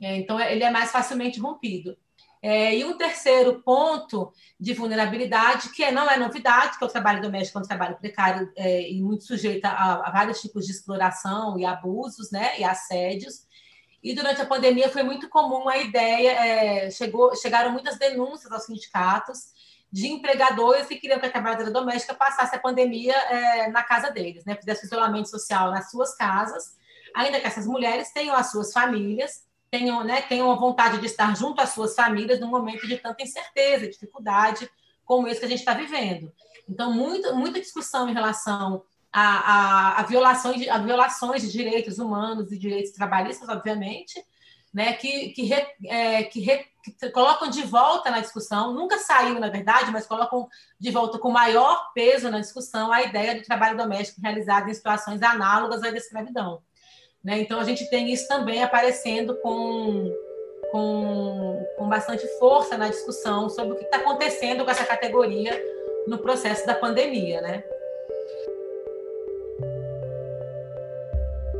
É, 0.00 0.16
então 0.16 0.38
ele 0.40 0.62
é 0.62 0.70
mais 0.70 0.90
facilmente 0.90 1.40
rompido. 1.40 1.96
É, 2.42 2.76
e 2.76 2.84
um 2.84 2.96
terceiro 2.96 3.62
ponto 3.62 4.32
de 4.58 4.74
vulnerabilidade, 4.74 5.70
que 5.70 5.82
é, 5.82 5.90
não 5.90 6.08
é 6.08 6.16
novidade, 6.16 6.78
que 6.78 6.84
é 6.84 6.86
o 6.86 6.90
trabalho 6.90 7.22
doméstico, 7.22 7.58
é 7.58 7.62
um 7.62 7.64
trabalho 7.64 7.96
precário 7.96 8.52
é, 8.56 8.90
e 8.90 9.02
muito 9.02 9.24
sujeito 9.24 9.64
a, 9.64 10.06
a, 10.06 10.10
vários 10.10 10.40
tipos 10.40 10.66
de 10.66 10.72
exploração 10.72 11.58
e 11.58 11.64
abusos, 11.64 12.30
né, 12.30 12.58
e 12.58 12.64
assédios. 12.64 13.46
E 14.02 14.14
durante 14.14 14.40
a 14.40 14.46
pandemia 14.46 14.88
foi 14.88 15.02
muito 15.02 15.28
comum 15.28 15.68
a 15.68 15.78
ideia, 15.78 16.30
é, 16.30 16.90
chegou, 16.90 17.34
chegaram 17.34 17.72
muitas 17.72 17.98
denúncias 17.98 18.52
aos 18.52 18.64
sindicatos 18.64 19.54
de 19.90 20.08
empregadores 20.08 20.86
que 20.86 20.96
queriam 20.96 21.18
que 21.18 21.26
a 21.26 21.30
trabalhadora 21.30 21.70
doméstica 21.70 22.14
passasse 22.14 22.54
a 22.54 22.58
pandemia 22.58 23.14
é, 23.14 23.70
na 23.70 23.82
casa 23.82 24.10
deles, 24.10 24.44
né, 24.44 24.54
fizesse 24.56 24.86
isolamento 24.86 25.28
social 25.28 25.70
nas 25.70 25.90
suas 25.90 26.14
casas, 26.14 26.76
ainda 27.14 27.40
que 27.40 27.46
essas 27.46 27.66
mulheres 27.66 28.12
tenham 28.12 28.36
as 28.36 28.50
suas 28.50 28.72
famílias, 28.72 29.45
tenham, 29.70 30.04
né, 30.04 30.22
tenham 30.22 30.50
a 30.50 30.54
vontade 30.54 30.98
de 30.98 31.06
estar 31.06 31.36
junto 31.36 31.60
às 31.60 31.70
suas 31.70 31.94
famílias 31.94 32.40
num 32.40 32.48
momento 32.48 32.86
de 32.86 32.96
tanta 32.98 33.22
incerteza, 33.22 33.88
dificuldade, 33.88 34.68
como 35.04 35.28
esse 35.28 35.40
que 35.40 35.46
a 35.46 35.48
gente 35.48 35.60
está 35.60 35.74
vivendo. 35.74 36.32
Então, 36.68 36.92
muito, 36.92 37.34
muita 37.34 37.60
discussão 37.60 38.08
em 38.08 38.14
relação 38.14 38.82
a, 39.12 39.22
a, 39.22 40.00
a, 40.00 40.02
violações, 40.02 40.68
a 40.68 40.78
violações 40.78 41.42
de 41.42 41.50
direitos 41.50 41.98
humanos 41.98 42.50
e 42.52 42.58
direitos 42.58 42.92
trabalhistas, 42.92 43.48
obviamente, 43.48 44.22
né, 44.74 44.92
que, 44.92 45.30
que, 45.30 45.42
re, 45.44 45.66
é, 45.86 46.24
que, 46.24 46.40
re, 46.40 46.66
que, 46.82 47.10
colocam 47.10 47.48
de 47.48 47.62
volta 47.62 48.10
na 48.10 48.20
discussão, 48.20 48.74
nunca 48.74 48.98
saiu, 48.98 49.40
na 49.40 49.48
verdade, 49.48 49.90
mas 49.90 50.06
colocam 50.06 50.48
de 50.78 50.90
volta 50.90 51.18
com 51.18 51.30
maior 51.30 51.92
peso 51.94 52.30
na 52.30 52.40
discussão 52.40 52.92
a 52.92 53.02
ideia 53.02 53.36
do 53.36 53.42
trabalho 53.42 53.76
doméstico 53.76 54.20
realizado 54.20 54.68
em 54.68 54.74
situações 54.74 55.22
análogas 55.22 55.82
à 55.82 55.90
da 55.90 55.96
escravidão. 55.96 56.62
Né? 57.26 57.40
Então, 57.40 57.58
a 57.58 57.64
gente 57.64 57.90
tem 57.90 58.12
isso 58.12 58.28
também 58.28 58.62
aparecendo 58.62 59.34
com, 59.42 60.14
com, 60.70 61.66
com 61.76 61.88
bastante 61.88 62.24
força 62.38 62.78
na 62.78 62.88
discussão 62.88 63.50
sobre 63.50 63.72
o 63.72 63.76
que 63.76 63.84
está 63.84 63.96
acontecendo 63.96 64.64
com 64.64 64.70
essa 64.70 64.84
categoria 64.86 65.60
no 66.06 66.18
processo 66.18 66.64
da 66.64 66.72
pandemia. 66.72 67.40
Né? 67.40 67.64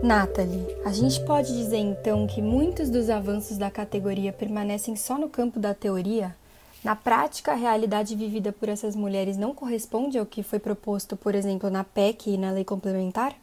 Nathalie, 0.04 0.64
a 0.84 0.92
gente 0.92 1.18
pode 1.24 1.52
dizer 1.52 1.78
então 1.78 2.28
que 2.28 2.40
muitos 2.40 2.88
dos 2.88 3.10
avanços 3.10 3.58
da 3.58 3.68
categoria 3.68 4.32
permanecem 4.32 4.94
só 4.94 5.18
no 5.18 5.28
campo 5.28 5.58
da 5.58 5.74
teoria? 5.74 6.36
Na 6.84 6.94
prática, 6.94 7.50
a 7.50 7.56
realidade 7.56 8.14
vivida 8.14 8.52
por 8.52 8.68
essas 8.68 8.94
mulheres 8.94 9.36
não 9.36 9.52
corresponde 9.52 10.16
ao 10.16 10.24
que 10.24 10.44
foi 10.44 10.60
proposto, 10.60 11.16
por 11.16 11.34
exemplo, 11.34 11.68
na 11.68 11.82
PEC 11.82 12.30
e 12.30 12.38
na 12.38 12.52
lei 12.52 12.64
complementar? 12.64 13.34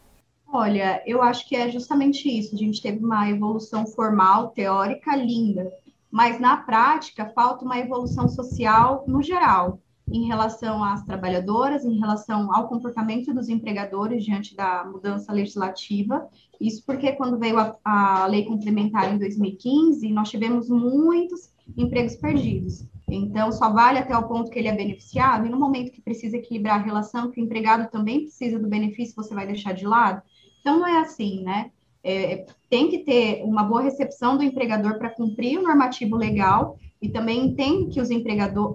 Olha, 0.55 1.01
eu 1.07 1.23
acho 1.23 1.49
que 1.49 1.55
é 1.55 1.67
justamente 1.67 2.29
isso. 2.29 2.53
A 2.53 2.57
gente 2.59 2.79
teve 2.79 3.03
uma 3.03 3.27
evolução 3.27 3.87
formal, 3.87 4.49
teórica 4.49 5.15
linda, 5.15 5.67
mas 6.11 6.39
na 6.39 6.57
prática 6.57 7.25
falta 7.33 7.65
uma 7.65 7.79
evolução 7.79 8.29
social 8.29 9.03
no 9.07 9.23
geral, 9.23 9.79
em 10.07 10.27
relação 10.27 10.83
às 10.83 11.03
trabalhadoras, 11.03 11.83
em 11.83 11.97
relação 11.97 12.53
ao 12.53 12.67
comportamento 12.67 13.33
dos 13.33 13.49
empregadores 13.49 14.23
diante 14.23 14.55
da 14.55 14.85
mudança 14.85 15.33
legislativa. 15.33 16.29
Isso 16.61 16.83
porque 16.85 17.13
quando 17.13 17.39
veio 17.39 17.57
a, 17.57 17.75
a 17.83 18.27
lei 18.27 18.45
complementar 18.45 19.11
em 19.11 19.17
2015, 19.17 20.07
nós 20.11 20.29
tivemos 20.29 20.69
muitos 20.69 21.51
empregos 21.75 22.15
perdidos. 22.15 22.87
Então, 23.07 23.51
só 23.51 23.71
vale 23.71 23.97
até 23.97 24.15
o 24.15 24.27
ponto 24.27 24.51
que 24.51 24.59
ele 24.59 24.67
é 24.67 24.75
beneficiado, 24.75 25.47
e 25.47 25.49
no 25.49 25.59
momento 25.59 25.91
que 25.91 26.01
precisa 26.01 26.37
equilibrar 26.37 26.79
a 26.79 26.83
relação, 26.83 27.31
que 27.31 27.41
o 27.41 27.43
empregado 27.43 27.89
também 27.89 28.21
precisa 28.21 28.59
do 28.59 28.67
benefício, 28.67 29.15
você 29.15 29.33
vai 29.33 29.47
deixar 29.47 29.73
de 29.73 29.85
lado. 29.85 30.21
Então, 30.63 30.79
não 30.79 30.87
é 30.87 31.01
assim, 31.01 31.43
né? 31.43 31.71
É, 32.01 32.45
tem 32.69 32.89
que 32.89 32.99
ter 32.99 33.43
uma 33.43 33.63
boa 33.63 33.81
recepção 33.81 34.37
do 34.37 34.43
empregador 34.43 34.97
para 34.97 35.09
cumprir 35.09 35.59
o 35.59 35.61
normativo 35.61 36.15
legal 36.15 36.79
e 37.01 37.09
também 37.09 37.47
entende 37.47 37.93
que 37.93 37.99
os, 37.99 38.07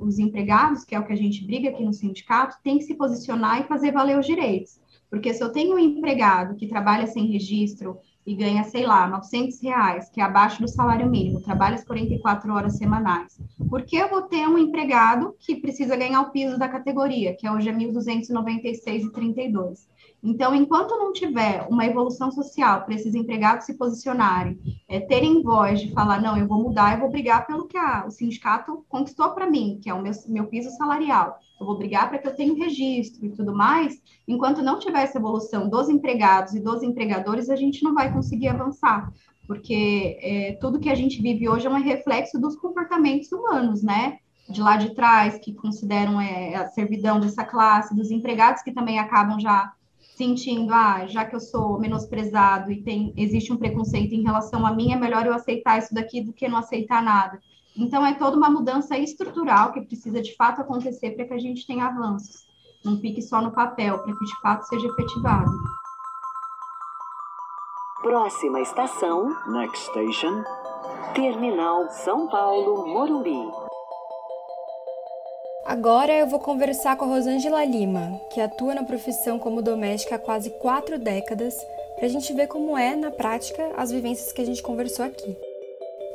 os 0.03 0.18
empregados, 0.18 0.85
que 0.85 0.94
é 0.94 1.01
o 1.01 1.07
que 1.07 1.14
a 1.14 1.16
gente 1.16 1.46
briga 1.46 1.70
aqui 1.70 1.83
no 1.83 1.94
sindicato, 1.94 2.59
tem 2.62 2.77
que 2.77 2.85
se 2.85 2.94
posicionar 2.94 3.62
e 3.62 3.66
fazer 3.66 3.90
valer 3.90 4.18
os 4.18 4.27
direitos. 4.27 4.79
Porque 5.09 5.33
se 5.33 5.42
eu 5.42 5.51
tenho 5.51 5.77
um 5.77 5.79
empregado 5.79 6.57
que 6.57 6.66
trabalha 6.66 7.07
sem 7.07 7.24
registro 7.24 7.96
e 8.27 8.35
ganha, 8.35 8.64
sei 8.64 8.85
lá, 8.85 9.09
900 9.09 9.62
reais, 9.62 10.11
que 10.11 10.20
é 10.20 10.24
abaixo 10.24 10.61
do 10.61 10.68
salário 10.68 11.09
mínimo, 11.09 11.40
trabalha 11.40 11.77
as 11.77 11.85
44 11.85 12.53
horas 12.53 12.77
semanais, 12.77 13.40
por 13.70 13.81
que 13.83 13.96
eu 13.96 14.11
vou 14.11 14.20
ter 14.22 14.46
um 14.46 14.59
empregado 14.59 15.35
que 15.38 15.57
precisa 15.57 15.96
ganhar 15.96 16.20
o 16.20 16.31
piso 16.31 16.59
da 16.59 16.68
categoria, 16.68 17.35
que 17.35 17.48
hoje 17.48 17.70
é 17.70 17.72
1.296,32? 17.72 19.88
Então, 20.22 20.52
enquanto 20.54 20.96
não 20.96 21.12
tiver 21.12 21.66
uma 21.70 21.87
evolução 21.87 22.31
social 22.31 22.85
para 22.85 22.94
esses 22.94 23.14
empregados 23.14 23.66
se 23.66 23.74
posicionarem, 23.74 24.59
é, 24.88 24.98
terem 24.98 25.42
voz 25.42 25.81
de 25.81 25.92
falar, 25.92 26.20
não, 26.20 26.37
eu 26.37 26.46
vou 26.46 26.61
mudar, 26.61 26.94
eu 26.94 27.00
vou 27.00 27.11
brigar 27.11 27.46
pelo 27.46 27.68
que 27.68 27.78
a, 27.78 28.04
o 28.04 28.11
sindicato 28.11 28.85
conquistou 28.88 29.31
para 29.31 29.48
mim, 29.48 29.78
que 29.81 29.88
é 29.88 29.94
o 29.94 30.02
meu, 30.02 30.12
meu 30.26 30.46
piso 30.46 30.70
salarial, 30.70 31.38
eu 31.61 31.66
vou 31.66 31.78
brigar 31.78 32.09
para 32.09 32.18
que 32.18 32.26
eu 32.26 32.35
tenha 32.35 32.52
registro 32.54 33.26
e 33.26 33.31
tudo 33.31 33.54
mais, 33.54 34.00
enquanto 34.26 34.61
não 34.61 34.78
tiver 34.78 35.02
essa 35.02 35.18
evolução 35.18 35.68
dos 35.68 35.88
empregados 35.88 36.52
e 36.52 36.61
dos 36.61 36.83
empregadores, 36.83 37.48
a 37.48 37.57
gente 37.57 37.85
não 37.85 37.94
vai 37.94 38.12
conseguir 38.12 38.48
avançar, 38.48 39.12
porque 39.46 40.18
é, 40.20 40.59
tudo 40.61 40.81
que 40.81 40.90
a 40.90 40.94
gente 40.96 41.22
vive 41.22 41.48
hoje 41.48 41.66
é 41.66 41.70
um 41.70 41.81
reflexo 41.81 42.40
dos 42.40 42.57
comportamentos 42.57 43.31
humanos, 43.31 43.83
né? 43.83 44.18
De 44.48 44.61
lá 44.61 44.76
de 44.76 44.94
trás, 44.94 45.38
que 45.38 45.54
consideram 45.54 46.20
é, 46.20 46.54
a 46.54 46.66
servidão 46.68 47.20
dessa 47.20 47.44
classe, 47.44 47.94
dos 47.94 48.11
empregados 48.11 48.62
que 48.62 48.72
também 48.72 48.98
acabam 48.98 49.38
já 49.38 49.72
sentindo, 50.18 50.74
ah, 50.74 51.07
já 51.07 51.24
que 51.24 51.35
eu 51.35 51.40
sou 51.40 51.78
menosprezado 51.78 52.72
e 52.72 52.83
tem, 52.83 53.14
existe 53.16 53.52
um 53.52 53.57
preconceito 53.57 54.12
em 54.12 54.22
relação 54.22 54.66
a 54.66 54.72
mim, 54.74 54.92
é 54.92 54.96
melhor 54.96 55.24
eu 55.24 55.33
aceitar 55.33 55.78
isso 55.78 55.94
daqui 55.94 56.20
do 56.20 56.33
que 56.33 56.48
não 56.48 56.59
aceitar 56.59 57.00
nada. 57.02 57.40
Então, 57.76 58.04
é 58.04 58.12
toda 58.14 58.37
uma 58.37 58.50
mudança 58.50 58.98
estrutural 58.98 59.72
que 59.72 59.81
precisa 59.81 60.20
de 60.20 60.35
fato 60.35 60.61
acontecer 60.61 61.12
para 61.12 61.24
que 61.24 61.35
a 61.35 61.38
gente 61.38 61.64
tenha 61.64 61.87
avanços. 61.87 62.48
Não 62.85 62.98
fique 62.98 63.22
só 63.22 63.40
no 63.40 63.52
papel, 63.52 64.00
para 64.00 64.12
que 64.12 64.24
de 64.24 64.40
fato 64.40 64.64
seja 64.64 64.88
efetivado. 64.88 65.50
Próxima 68.02 68.61
estação. 68.61 69.28
Next 69.46 69.87
station. 69.90 70.42
Terminal 71.14 71.88
São 71.90 72.28
Paulo, 72.28 72.87
Morumbi. 72.87 73.67
Agora 75.68 76.11
eu 76.18 76.26
vou 76.26 76.40
conversar 76.40 76.96
com 76.96 77.04
a 77.04 77.09
Rosângela 77.09 77.62
Lima, 77.62 78.18
que 78.33 78.40
atua 78.40 78.74
na 78.74 78.85
profissão 78.85 79.38
como 79.38 79.61
doméstica 79.61 80.14
há 80.14 80.18
quase 80.18 80.48
quatro 80.48 80.98
décadas, 80.98 81.54
para 81.94 82.07
a 82.07 82.09
gente 82.09 82.33
ver 82.33 82.46
como 82.46 82.74
é, 82.74 82.96
na 82.96 83.11
prática, 83.11 83.74
as 83.76 83.90
vivências 83.90 84.33
que 84.33 84.40
a 84.40 84.46
gente 84.46 84.62
conversou 84.62 85.04
aqui. 85.04 85.37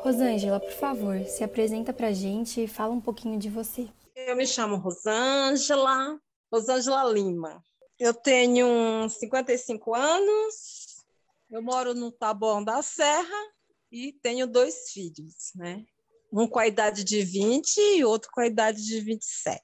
Rosângela, 0.01 0.59
por 0.59 0.71
favor, 0.71 1.23
se 1.25 1.43
apresenta 1.43 1.93
para 1.93 2.07
a 2.07 2.11
gente 2.11 2.63
e 2.63 2.67
fala 2.67 2.93
um 2.93 2.99
pouquinho 2.99 3.37
de 3.37 3.47
você. 3.47 3.87
Eu 4.15 4.35
me 4.35 4.47
chamo 4.47 4.75
Rosângela, 4.75 6.19
Rosângela 6.51 7.03
Lima. 7.03 7.63
Eu 7.99 8.15
tenho 8.15 9.07
55 9.07 9.93
anos, 9.93 11.05
eu 11.51 11.61
moro 11.61 11.93
no 11.93 12.11
Taboão 12.11 12.63
da 12.63 12.81
Serra 12.81 13.53
e 13.91 14.13
tenho 14.13 14.47
dois 14.47 14.89
filhos, 14.91 15.51
né? 15.53 15.85
Um 16.33 16.47
com 16.47 16.57
a 16.57 16.65
idade 16.67 17.03
de 17.03 17.23
20 17.23 17.77
e 17.77 18.03
outro 18.03 18.29
com 18.33 18.41
a 18.41 18.47
idade 18.47 18.83
de 18.83 18.99
27. 18.99 19.61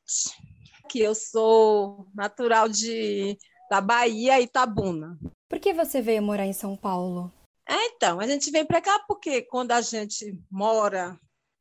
Que 0.88 1.00
eu 1.00 1.16
sou 1.16 2.08
natural 2.14 2.70
de 2.70 3.36
da 3.70 3.82
Bahia, 3.82 4.40
Itabuna. 4.40 5.18
Por 5.48 5.60
que 5.60 5.74
você 5.74 6.02
veio 6.02 6.22
morar 6.22 6.46
em 6.46 6.54
São 6.54 6.76
Paulo? 6.78 7.32
É, 7.68 7.86
então, 7.88 8.20
a 8.20 8.28
gente 8.28 8.50
vem 8.50 8.66
para 8.66 8.82
cá 8.82 9.00
porque 9.08 9.44
quando 9.44 9.72
a 9.72 9.82
gente 9.82 10.40
mora 10.50 11.20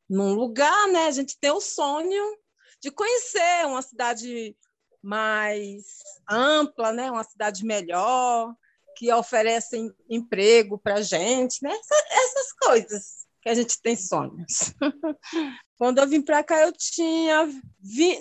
num 0.09 0.33
lugar, 0.33 0.87
né, 0.87 1.05
a 1.05 1.11
gente 1.11 1.37
tem 1.39 1.51
o 1.51 1.61
sonho 1.61 2.35
de 2.81 2.89
conhecer 2.89 3.65
uma 3.65 3.81
cidade 3.81 4.55
mais 5.03 5.85
ampla, 6.27 6.91
né, 6.91 7.11
uma 7.11 7.23
cidade 7.23 7.63
melhor, 7.63 8.55
que 8.95 9.13
oferece 9.13 9.93
emprego 10.09 10.79
para 10.79 10.95
a 10.95 11.01
gente, 11.01 11.63
né, 11.63 11.71
essas 11.71 12.53
coisas 12.53 13.18
que 13.41 13.49
a 13.49 13.53
gente 13.53 13.81
tem 13.81 13.95
sonhos. 13.95 14.73
Quando 15.77 15.99
eu 15.99 16.07
vim 16.07 16.21
para 16.21 16.43
cá, 16.43 16.61
eu 16.61 16.73
tinha 16.73 17.47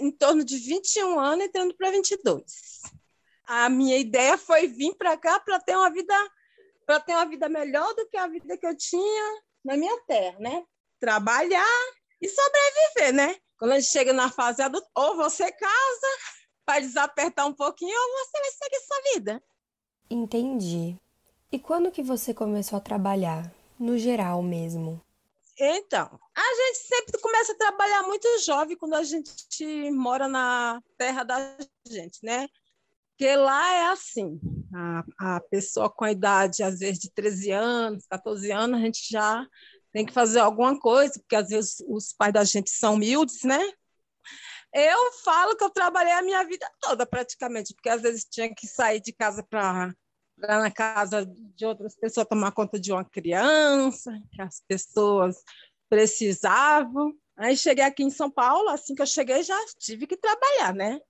em 0.00 0.11
torno 0.12 0.44
de 0.44 0.57
21 0.59 1.18
anos, 1.18 1.44
entrando 1.44 1.74
para 1.76 1.90
22. 1.90 2.42
A 3.46 3.68
minha 3.68 3.96
ideia 3.96 4.38
foi 4.38 4.68
vir 4.68 4.94
para 4.94 5.16
cá 5.16 5.40
para 5.40 5.59
ter 5.59 5.76
uma 5.76 5.90
vida 5.90 6.14
para 6.87 7.00
ter 7.00 7.12
uma 7.12 7.26
vida 7.26 7.50
melhor 7.50 7.94
do 7.94 8.09
que 8.09 8.16
a 8.16 8.26
vida 8.26 8.57
que 8.57 8.66
eu 8.66 8.74
tinha 8.74 9.42
na 9.62 9.76
minha 9.76 9.94
terra, 10.07 10.38
né? 10.38 10.64
Trabalhar 10.98 11.92
e 12.20 12.26
sobreviver, 12.26 13.12
né? 13.12 13.37
Quando 13.59 13.72
a 13.72 13.81
gente 13.81 13.90
chega 13.90 14.12
na 14.12 14.31
fase 14.31 14.62
adulta, 14.62 14.88
ou 14.94 15.16
você 15.16 15.52
casa 15.52 16.09
para 16.64 16.81
desapertar 16.81 17.46
um 17.46 17.52
pouquinho, 17.52 17.94
ou 17.94 18.24
você 18.24 18.40
vai 18.40 18.50
seguir 18.50 18.87
sua 18.87 19.14
vida. 19.14 19.42
Entendi. 20.09 20.96
E 21.52 21.59
quando 21.59 21.90
que 21.90 22.02
você 22.02 22.33
começou 22.33 22.78
a 22.78 22.81
trabalhar, 22.81 23.52
no 23.78 23.98
geral 23.98 24.42
mesmo? 24.42 25.00
Então, 25.60 26.20
a 26.36 26.54
gente 26.54 26.78
sempre 26.78 27.20
começa 27.20 27.52
a 27.52 27.56
trabalhar 27.56 28.04
muito 28.04 28.26
jovem 28.44 28.76
quando 28.76 28.94
a 28.94 29.02
gente 29.02 29.90
mora 29.90 30.28
na 30.28 30.80
terra 30.96 31.24
da 31.24 31.56
gente, 31.84 32.20
né? 32.22 32.46
Porque 33.10 33.34
lá 33.34 33.72
é 33.72 33.86
assim, 33.86 34.40
a, 35.18 35.36
a 35.36 35.40
pessoa 35.40 35.90
com 35.90 36.04
a 36.04 36.12
idade, 36.12 36.62
às 36.62 36.78
vezes, 36.78 37.00
de 37.00 37.10
13 37.10 37.50
anos, 37.50 38.06
14 38.06 38.52
anos, 38.52 38.78
a 38.78 38.84
gente 38.84 39.08
já 39.10 39.44
tem 39.92 40.06
que 40.06 40.12
fazer 40.12 40.38
alguma 40.38 40.78
coisa, 40.78 41.14
porque 41.14 41.34
às 41.34 41.48
vezes 41.48 41.82
os 41.88 42.12
pais 42.12 42.32
da 42.32 42.44
gente 42.44 42.70
são 42.70 42.94
humildes, 42.94 43.42
né? 43.42 43.60
Eu 44.72 45.12
falo 45.24 45.56
que 45.56 45.64
eu 45.64 45.70
trabalhei 45.70 46.12
a 46.12 46.22
minha 46.22 46.44
vida 46.44 46.70
toda, 46.80 47.04
praticamente, 47.04 47.74
porque 47.74 47.88
às 47.88 48.02
vezes 48.02 48.24
tinha 48.24 48.54
que 48.54 48.68
sair 48.68 49.00
de 49.00 49.12
casa 49.12 49.42
para 49.42 49.92
lá 50.40 50.61
na 50.61 50.70
casa 50.70 51.27
de 51.27 51.66
outras 51.66 51.96
pessoas 51.96 52.27
tomar 52.29 52.53
conta 52.53 52.79
de 52.79 52.92
uma 52.92 53.05
criança, 53.05 54.12
que 54.33 54.40
as 54.40 54.61
pessoas 54.66 55.42
precisavam. 55.88 57.12
Aí 57.37 57.57
cheguei 57.57 57.85
aqui 57.85 58.03
em 58.03 58.11
São 58.11 58.31
Paulo, 58.31 58.68
assim 58.68 58.94
que 58.94 59.03
eu 59.03 59.07
cheguei 59.07 59.42
já 59.42 59.59
tive 59.79 60.07
que 60.07 60.16
trabalhar, 60.16 60.74
né? 60.74 61.01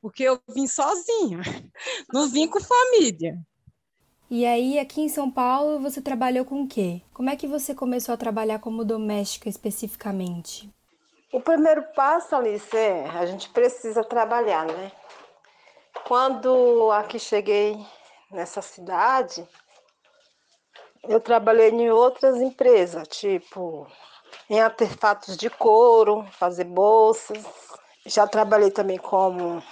Porque 0.00 0.22
eu 0.22 0.40
vim 0.54 0.66
sozinha, 0.66 1.40
não 2.12 2.28
vim 2.28 2.46
com 2.46 2.60
família. 2.60 3.38
E 4.30 4.46
aí, 4.46 4.78
aqui 4.78 5.00
em 5.00 5.08
São 5.08 5.28
Paulo, 5.28 5.80
você 5.80 6.00
trabalhou 6.00 6.44
com 6.44 6.62
o 6.62 6.68
quê? 6.68 7.02
Como 7.12 7.28
é 7.28 7.34
que 7.34 7.48
você 7.48 7.74
começou 7.74 8.14
a 8.14 8.16
trabalhar 8.16 8.60
como 8.60 8.84
doméstica 8.84 9.48
especificamente? 9.48 10.72
O 11.32 11.40
primeiro 11.40 11.82
passo, 11.94 12.36
Alice, 12.36 12.76
é 12.76 13.08
a 13.08 13.26
gente 13.26 13.48
precisa 13.50 14.04
trabalhar, 14.04 14.66
né? 14.66 14.92
Quando 16.06 16.92
aqui 16.92 17.18
cheguei 17.18 17.76
nessa 18.30 18.62
cidade, 18.62 19.46
eu 21.04 21.20
trabalhei 21.20 21.70
em 21.70 21.90
outras 21.90 22.36
empresas, 22.36 23.08
tipo 23.08 23.86
em 24.48 24.60
artefatos 24.60 25.36
de 25.36 25.48
couro, 25.50 26.26
fazer 26.32 26.64
bolsas. 26.64 27.44
Já 28.06 28.26
trabalhei 28.26 28.70
também 28.70 28.98
como 28.98 29.62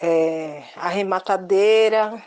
é, 0.00 0.62
arrematadeira, 0.76 2.22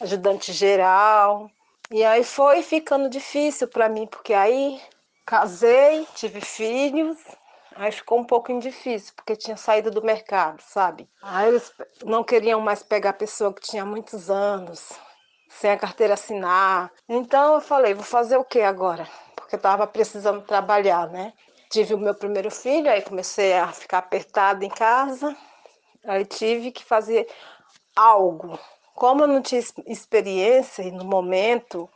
ajudante 0.00 0.52
geral. 0.52 1.50
E 1.90 2.04
aí 2.04 2.24
foi 2.24 2.62
ficando 2.62 3.08
difícil 3.08 3.68
para 3.68 3.88
mim, 3.88 4.06
porque 4.06 4.32
aí 4.32 4.80
casei, 5.26 6.06
tive 6.14 6.40
filhos, 6.40 7.18
aí 7.76 7.92
ficou 7.92 8.18
um 8.18 8.24
pouco 8.24 8.58
difícil, 8.58 9.12
porque 9.14 9.36
tinha 9.36 9.56
saído 9.56 9.90
do 9.90 10.02
mercado, 10.02 10.62
sabe? 10.62 11.08
Aí 11.22 11.48
eles 11.48 11.72
não 12.04 12.24
queriam 12.24 12.60
mais 12.60 12.82
pegar 12.82 13.12
pessoa 13.12 13.52
que 13.52 13.60
tinha 13.60 13.84
muitos 13.84 14.30
anos, 14.30 14.90
sem 15.60 15.70
a 15.70 15.78
carteira 15.78 16.14
assinar. 16.14 16.90
Então 17.08 17.54
eu 17.54 17.60
falei, 17.60 17.94
vou 17.94 18.04
fazer 18.04 18.36
o 18.36 18.44
que 18.44 18.60
agora? 18.60 19.06
Porque 19.36 19.54
eu 19.54 19.58
estava 19.58 19.86
precisando 19.86 20.42
trabalhar, 20.42 21.08
né? 21.08 21.32
Tive 21.70 21.94
o 21.94 21.98
meu 21.98 22.14
primeiro 22.14 22.50
filho, 22.50 22.90
aí 22.90 23.02
comecei 23.02 23.54
a 23.54 23.68
ficar 23.68 23.98
apertada 23.98 24.64
em 24.64 24.68
casa, 24.68 25.34
aí 26.04 26.24
tive 26.24 26.70
que 26.70 26.84
fazer 26.84 27.26
algo 27.96 28.58
como 28.94 29.22
eu 29.22 29.28
não 29.28 29.42
tinha 29.42 29.60
experiência 29.86 30.82
e 30.82 30.90
no 30.90 31.04
momento, 31.04 31.88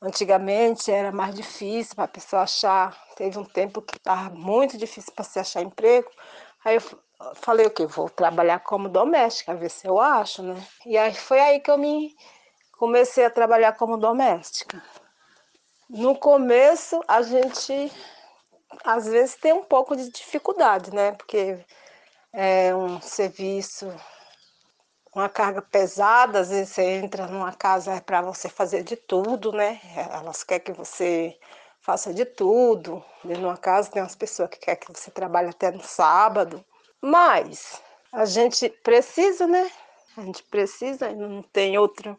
antigamente 0.00 0.90
era 0.90 1.12
mais 1.12 1.34
difícil 1.34 1.94
para 1.94 2.04
a 2.04 2.08
pessoa 2.08 2.42
achar, 2.42 2.96
teve 3.16 3.38
um 3.38 3.44
tempo 3.44 3.82
que 3.82 3.96
estava 3.96 4.30
muito 4.30 4.78
difícil 4.78 5.12
para 5.12 5.24
se 5.24 5.38
achar 5.38 5.62
emprego, 5.62 6.08
aí 6.64 6.76
eu 6.76 6.82
falei 7.34 7.66
o 7.66 7.70
que 7.70 7.86
vou 7.86 8.08
trabalhar 8.08 8.60
como 8.60 8.88
doméstica, 8.88 9.54
ver 9.54 9.70
se 9.70 9.86
eu 9.86 10.00
acho, 10.00 10.42
né? 10.42 10.54
E 10.86 10.96
aí 10.96 11.14
foi 11.14 11.40
aí 11.40 11.60
que 11.60 11.70
eu 11.70 11.78
me 11.78 12.14
comecei 12.82 13.24
a 13.24 13.30
trabalhar 13.30 13.74
como 13.74 13.96
doméstica. 13.96 14.82
No 15.88 16.18
começo 16.18 17.00
a 17.06 17.22
gente 17.22 17.92
às 18.84 19.06
vezes 19.06 19.36
tem 19.36 19.52
um 19.52 19.62
pouco 19.62 19.94
de 19.94 20.10
dificuldade, 20.10 20.92
né? 20.92 21.12
Porque 21.12 21.64
é 22.32 22.74
um 22.74 23.00
serviço 23.00 23.88
uma 25.14 25.28
carga 25.28 25.62
pesada, 25.62 26.40
às 26.40 26.48
vezes 26.48 26.70
você 26.70 26.82
entra 26.82 27.28
numa 27.28 27.52
casa 27.52 27.92
é 27.92 28.00
para 28.00 28.20
você 28.20 28.48
fazer 28.48 28.82
de 28.82 28.96
tudo, 28.96 29.52
né? 29.52 29.80
Elas 29.94 30.42
querem 30.42 30.64
que 30.64 30.72
você 30.72 31.38
faça 31.82 32.12
de 32.12 32.24
tudo. 32.24 33.04
Dentro 33.22 33.42
de 33.42 33.46
uma 33.46 33.56
casa 33.56 33.92
tem 33.92 34.02
umas 34.02 34.16
pessoas 34.16 34.50
que 34.50 34.58
querem 34.58 34.80
que 34.80 34.92
você 34.92 35.08
trabalhe 35.08 35.50
até 35.50 35.70
no 35.70 35.84
sábado. 35.84 36.64
Mas 37.00 37.80
a 38.10 38.24
gente 38.24 38.68
precisa, 38.82 39.46
né? 39.46 39.70
A 40.16 40.22
gente 40.22 40.42
precisa, 40.42 41.10
não 41.12 41.42
tem 41.42 41.78
outro, 41.78 42.18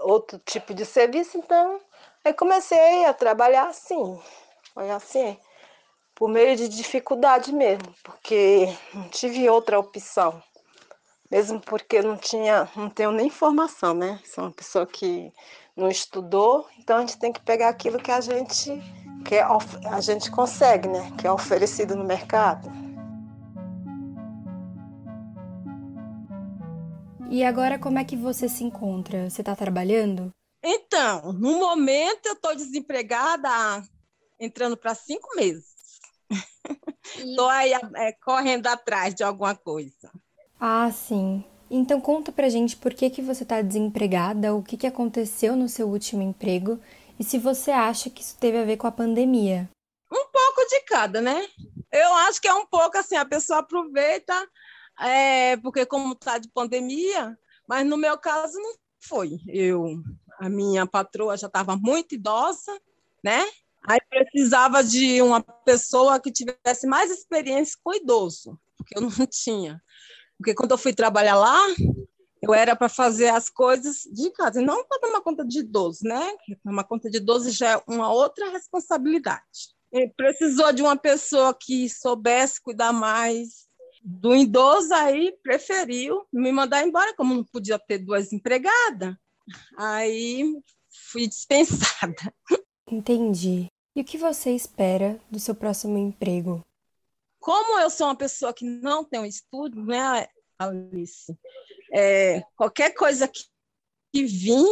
outro 0.00 0.38
tipo 0.44 0.74
de 0.74 0.84
serviço, 0.84 1.38
então 1.38 1.80
aí 2.24 2.32
comecei 2.32 3.04
a 3.04 3.12
trabalhar 3.12 3.68
assim. 3.68 4.20
Foi 4.74 4.90
assim, 4.90 5.36
por 6.14 6.28
meio 6.28 6.56
de 6.56 6.68
dificuldade 6.68 7.52
mesmo, 7.52 7.94
porque 8.02 8.68
não 8.94 9.08
tive 9.08 9.48
outra 9.48 9.78
opção 9.78 10.42
mesmo 11.32 11.58
porque 11.60 12.02
não 12.02 12.14
tinha, 12.14 12.68
não 12.76 12.90
tenho 12.90 13.10
nem 13.10 13.30
formação, 13.30 13.94
né? 13.94 14.20
Sou 14.22 14.44
uma 14.44 14.50
pessoa 14.50 14.86
que 14.86 15.32
não 15.74 15.88
estudou, 15.88 16.68
então 16.78 16.98
a 16.98 17.00
gente 17.00 17.18
tem 17.18 17.32
que 17.32 17.40
pegar 17.40 17.70
aquilo 17.70 17.98
que 17.98 18.10
a 18.10 18.20
gente 18.20 18.70
que 19.24 19.36
a 19.38 20.00
gente 20.00 20.30
consegue, 20.30 20.88
né? 20.88 21.10
Que 21.16 21.26
é 21.26 21.32
oferecido 21.32 21.96
no 21.96 22.04
mercado. 22.04 22.70
E 27.32 27.42
agora 27.42 27.78
como 27.78 27.98
é 27.98 28.04
que 28.04 28.14
você 28.14 28.46
se 28.46 28.62
encontra? 28.62 29.30
Você 29.30 29.40
está 29.40 29.56
trabalhando? 29.56 30.30
Então, 30.62 31.32
no 31.32 31.58
momento 31.58 32.26
eu 32.26 32.34
estou 32.34 32.54
desempregada, 32.54 33.82
entrando 34.38 34.76
para 34.76 34.94
cinco 34.94 35.34
meses. 35.34 35.98
Estou 37.16 37.48
aí 37.48 37.72
é, 37.72 38.12
correndo 38.22 38.66
atrás 38.66 39.14
de 39.14 39.24
alguma 39.24 39.54
coisa. 39.54 40.12
Ah, 40.60 40.92
sim. 40.92 41.42
Então 41.70 42.02
conta 42.02 42.30
pra 42.30 42.50
gente 42.50 42.76
por 42.76 42.92
que, 42.92 43.08
que 43.08 43.22
você 43.22 43.44
está 43.44 43.62
desempregada, 43.62 44.54
o 44.54 44.62
que, 44.62 44.76
que 44.76 44.86
aconteceu 44.86 45.56
no 45.56 45.70
seu 45.70 45.88
último 45.88 46.20
emprego 46.20 46.78
e 47.18 47.24
se 47.24 47.38
você 47.38 47.70
acha 47.70 48.10
que 48.10 48.20
isso 48.20 48.36
teve 48.38 48.58
a 48.58 48.64
ver 48.66 48.76
com 48.76 48.86
a 48.86 48.92
pandemia. 48.92 49.70
Um 50.12 50.26
pouco 50.26 50.68
de 50.68 50.80
cada, 50.80 51.22
né? 51.22 51.48
Eu 51.90 52.12
acho 52.26 52.42
que 52.42 52.48
é 52.48 52.52
um 52.52 52.66
pouco 52.66 52.98
assim, 52.98 53.16
a 53.16 53.24
pessoa 53.24 53.60
aproveita, 53.60 54.34
é, 55.06 55.56
porque 55.56 55.84
como 55.86 56.12
está 56.12 56.38
de 56.38 56.48
pandemia, 56.48 57.38
mas 57.68 57.86
no 57.86 57.96
meu 57.96 58.16
caso 58.18 58.58
não 58.58 58.74
foi. 59.00 59.40
Eu, 59.48 60.02
a 60.38 60.48
minha 60.48 60.86
patroa 60.86 61.36
já 61.36 61.46
estava 61.46 61.76
muito 61.76 62.14
idosa, 62.14 62.72
né? 63.22 63.44
Aí 63.84 63.98
precisava 64.08 64.82
de 64.82 65.20
uma 65.20 65.42
pessoa 65.42 66.20
que 66.20 66.30
tivesse 66.30 66.86
mais 66.86 67.10
experiência 67.10 67.76
com 67.82 67.94
idoso, 67.94 68.58
porque 68.76 68.96
eu 68.96 69.02
não 69.02 69.10
tinha. 69.30 69.82
Porque 70.38 70.54
quando 70.54 70.72
eu 70.72 70.78
fui 70.78 70.92
trabalhar 70.92 71.36
lá, 71.36 71.58
eu 72.40 72.52
era 72.54 72.74
para 72.74 72.88
fazer 72.88 73.28
as 73.28 73.48
coisas 73.48 74.02
de 74.12 74.30
casa, 74.32 74.60
e 74.60 74.64
não 74.64 74.84
para 74.84 75.00
tomar 75.00 75.20
conta 75.20 75.44
de 75.44 75.60
idoso, 75.60 76.00
né? 76.02 76.36
Tomar 76.64 76.84
conta 76.84 77.08
de 77.10 77.18
idoso 77.18 77.50
já 77.50 77.72
é 77.72 77.82
uma 77.86 78.12
outra 78.12 78.50
responsabilidade. 78.50 79.74
E 79.92 80.08
precisou 80.08 80.72
de 80.72 80.82
uma 80.82 80.96
pessoa 80.96 81.54
que 81.54 81.88
soubesse 81.88 82.60
cuidar 82.60 82.92
mais 82.92 83.68
do 84.02 84.34
idoso, 84.34 84.92
aí 84.94 85.36
preferiu 85.42 86.26
me 86.32 86.50
mandar 86.50 86.86
embora, 86.86 87.14
como 87.14 87.34
não 87.34 87.44
podia 87.44 87.78
ter 87.78 87.98
duas 87.98 88.32
empregadas. 88.32 89.14
Aí 89.76 90.60
fui 91.10 91.26
dispensada. 91.26 92.34
Entendi. 92.90 93.66
E 93.94 94.00
o 94.00 94.04
que 94.04 94.18
você 94.18 94.50
espera 94.50 95.20
do 95.30 95.38
seu 95.38 95.54
próximo 95.54 95.98
emprego? 95.98 96.64
Como 97.38 97.78
eu 97.78 97.90
sou 97.90 98.06
uma 98.06 98.16
pessoa 98.16 98.52
que 98.54 98.64
não 98.64 99.04
tem 99.04 99.20
um 99.20 99.24
estudo, 99.24 99.84
né, 99.84 100.26
Alice? 100.58 101.36
É, 101.92 102.42
qualquer 102.56 102.94
coisa 102.94 103.28
que, 103.28 103.44
que 104.12 104.24
vir 104.24 104.64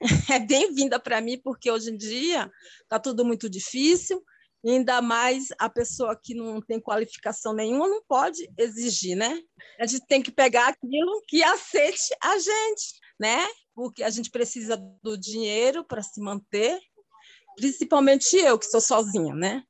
é 0.30 0.38
bem-vinda 0.38 1.00
para 1.00 1.20
mim, 1.20 1.40
porque 1.42 1.70
hoje 1.70 1.90
em 1.90 1.96
dia 1.96 2.50
está 2.82 2.98
tudo 2.98 3.24
muito 3.24 3.48
difícil, 3.48 4.22
ainda 4.64 5.00
mais 5.00 5.48
a 5.58 5.68
pessoa 5.68 6.18
que 6.20 6.34
não 6.34 6.60
tem 6.60 6.80
qualificação 6.80 7.52
nenhuma 7.52 7.88
não 7.88 8.02
pode 8.06 8.48
exigir, 8.58 9.16
né? 9.16 9.40
A 9.78 9.86
gente 9.86 10.06
tem 10.06 10.22
que 10.22 10.32
pegar 10.32 10.68
aquilo 10.68 11.22
que 11.26 11.42
aceite 11.42 12.14
a 12.22 12.38
gente, 12.38 13.00
né? 13.18 13.46
Porque 13.74 14.02
a 14.02 14.10
gente 14.10 14.30
precisa 14.30 14.76
do 15.02 15.16
dinheiro 15.16 15.84
para 15.84 16.02
se 16.02 16.20
manter, 16.20 16.78
principalmente 17.56 18.36
eu, 18.36 18.58
que 18.58 18.66
sou 18.66 18.80
sozinha, 18.80 19.34
né? 19.34 19.62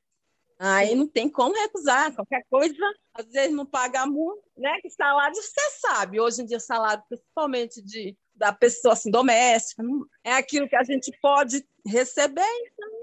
Aí 0.59 0.95
não 0.95 1.07
tem 1.07 1.29
como 1.29 1.55
recusar, 1.55 2.15
qualquer 2.15 2.43
coisa, 2.49 2.75
às 3.13 3.27
vezes 3.27 3.55
não 3.55 3.67
paga 3.67 4.07
muito, 4.07 4.43
né? 4.57 4.81
Que 4.81 4.89
salário 4.89 5.35
você 5.35 5.71
sabe, 5.81 6.19
hoje 6.19 6.43
em 6.43 6.47
dia 6.47 6.59
salário 6.59 7.03
principalmente 7.09 7.83
de 7.83 8.17
da 8.35 8.53
pessoa 8.53 8.93
assim 8.93 9.11
doméstica, 9.11 9.83
é 10.23 10.33
aquilo 10.33 10.69
que 10.69 10.77
a 10.77 10.85
gente 10.85 11.11
pode 11.23 11.67
receber, 11.87 12.43
então 12.43 12.96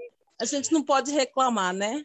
a 0.44 0.46
gente 0.46 0.72
não 0.72 0.82
pode 0.82 1.10
reclamar, 1.10 1.72
né? 1.72 2.04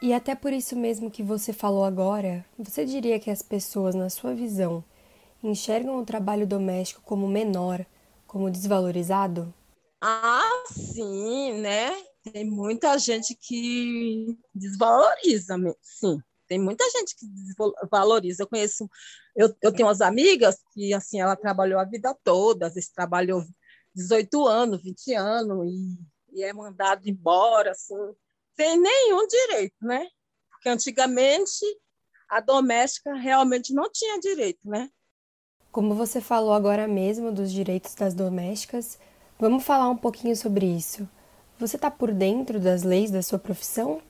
E 0.00 0.12
até 0.12 0.34
por 0.34 0.52
isso 0.52 0.76
mesmo 0.76 1.10
que 1.10 1.22
você 1.22 1.52
falou 1.52 1.84
agora, 1.84 2.44
você 2.58 2.84
diria 2.84 3.20
que 3.20 3.30
as 3.30 3.42
pessoas, 3.42 3.94
na 3.94 4.10
sua 4.10 4.34
visão, 4.34 4.84
enxergam 5.42 5.98
o 5.98 6.04
trabalho 6.04 6.46
doméstico 6.46 7.02
como 7.02 7.28
menor, 7.28 7.84
como 8.26 8.50
desvalorizado? 8.50 9.52
Ah, 10.00 10.64
sim, 10.72 11.60
né? 11.60 11.92
tem 12.30 12.48
muita 12.48 12.96
gente 12.98 13.34
que 13.34 14.38
desvaloriza, 14.54 15.56
sim. 15.80 16.18
Tem 16.46 16.58
muita 16.58 16.84
gente 16.90 17.16
que 17.16 17.26
desvaloriza. 17.26 18.42
Eu 18.42 18.48
conheço, 18.48 18.88
eu, 19.34 19.54
eu 19.62 19.72
tenho 19.72 19.88
umas 19.88 20.00
amigas 20.00 20.58
que, 20.72 20.92
assim, 20.92 21.20
ela 21.20 21.36
trabalhou 21.36 21.80
a 21.80 21.84
vida 21.84 22.16
toda, 22.22 22.66
às 22.66 22.74
vezes 22.74 22.90
trabalhou 22.90 23.42
18 23.94 24.46
anos, 24.46 24.82
20 24.82 25.14
anos, 25.14 25.66
e, 25.66 25.98
e 26.32 26.42
é 26.42 26.52
mandado 26.52 27.08
embora, 27.08 27.72
assim, 27.72 27.96
sem 28.56 28.78
nenhum 28.80 29.26
direito, 29.26 29.76
né? 29.82 30.06
Porque 30.50 30.68
antigamente 30.68 31.64
a 32.28 32.40
doméstica 32.40 33.14
realmente 33.14 33.74
não 33.74 33.90
tinha 33.90 34.18
direito, 34.18 34.68
né? 34.68 34.88
Como 35.70 35.94
você 35.94 36.20
falou 36.20 36.52
agora 36.52 36.86
mesmo 36.86 37.32
dos 37.32 37.50
direitos 37.50 37.94
das 37.94 38.14
domésticas, 38.14 38.98
vamos 39.38 39.64
falar 39.64 39.88
um 39.88 39.96
pouquinho 39.96 40.36
sobre 40.36 40.66
isso. 40.66 41.08
Você 41.58 41.76
está 41.76 41.90
por 41.90 42.12
dentro 42.12 42.58
das 42.58 42.82
leis 42.82 43.10
da 43.10 43.22
sua 43.22 43.38
profissão? 43.38 44.02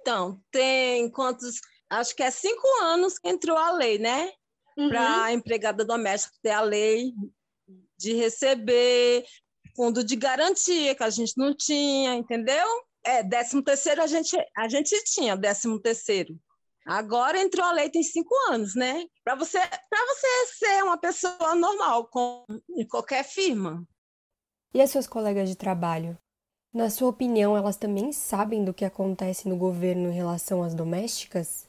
Então, 0.00 0.40
tem 0.50 1.08
quantos. 1.10 1.60
Acho 1.88 2.16
que 2.16 2.22
é 2.22 2.30
cinco 2.30 2.66
anos 2.80 3.18
que 3.18 3.28
entrou 3.28 3.56
a 3.56 3.70
lei, 3.72 3.98
né? 3.98 4.32
Uhum. 4.76 4.88
Para 4.88 5.24
a 5.24 5.32
empregada 5.32 5.84
doméstica 5.84 6.34
ter 6.42 6.50
a 6.50 6.62
lei 6.62 7.12
de 7.96 8.14
receber 8.14 9.24
fundo 9.74 10.04
de 10.04 10.16
garantia, 10.16 10.94
que 10.94 11.02
a 11.02 11.10
gente 11.10 11.34
não 11.36 11.54
tinha, 11.54 12.14
entendeu? 12.14 12.66
É, 13.04 13.22
décimo 13.22 13.62
terceiro 13.62 14.02
a 14.02 14.06
gente, 14.06 14.36
a 14.56 14.68
gente 14.68 15.02
tinha, 15.04 15.36
décimo 15.36 15.80
terceiro. 15.80 16.38
Agora 16.86 17.40
entrou 17.40 17.64
a 17.64 17.72
lei 17.72 17.88
tem 17.90 18.02
cinco 18.02 18.34
anos, 18.48 18.74
né? 18.74 19.04
Para 19.24 19.36
você, 19.36 19.58
você 19.58 20.46
ser 20.58 20.82
uma 20.82 20.98
pessoa 20.98 21.54
normal 21.54 22.08
com, 22.08 22.44
em 22.76 22.86
qualquer 22.86 23.24
firma. 23.24 23.86
E 24.74 24.80
as 24.80 24.90
suas 24.90 25.06
colegas 25.06 25.48
de 25.48 25.54
trabalho? 25.54 26.18
Na 26.72 26.88
sua 26.88 27.10
opinião, 27.10 27.56
elas 27.56 27.76
também 27.76 28.12
sabem 28.12 28.64
do 28.64 28.72
que 28.72 28.84
acontece 28.84 29.48
no 29.48 29.56
governo 29.56 30.08
em 30.08 30.14
relação 30.14 30.62
às 30.62 30.74
domésticas? 30.74 31.66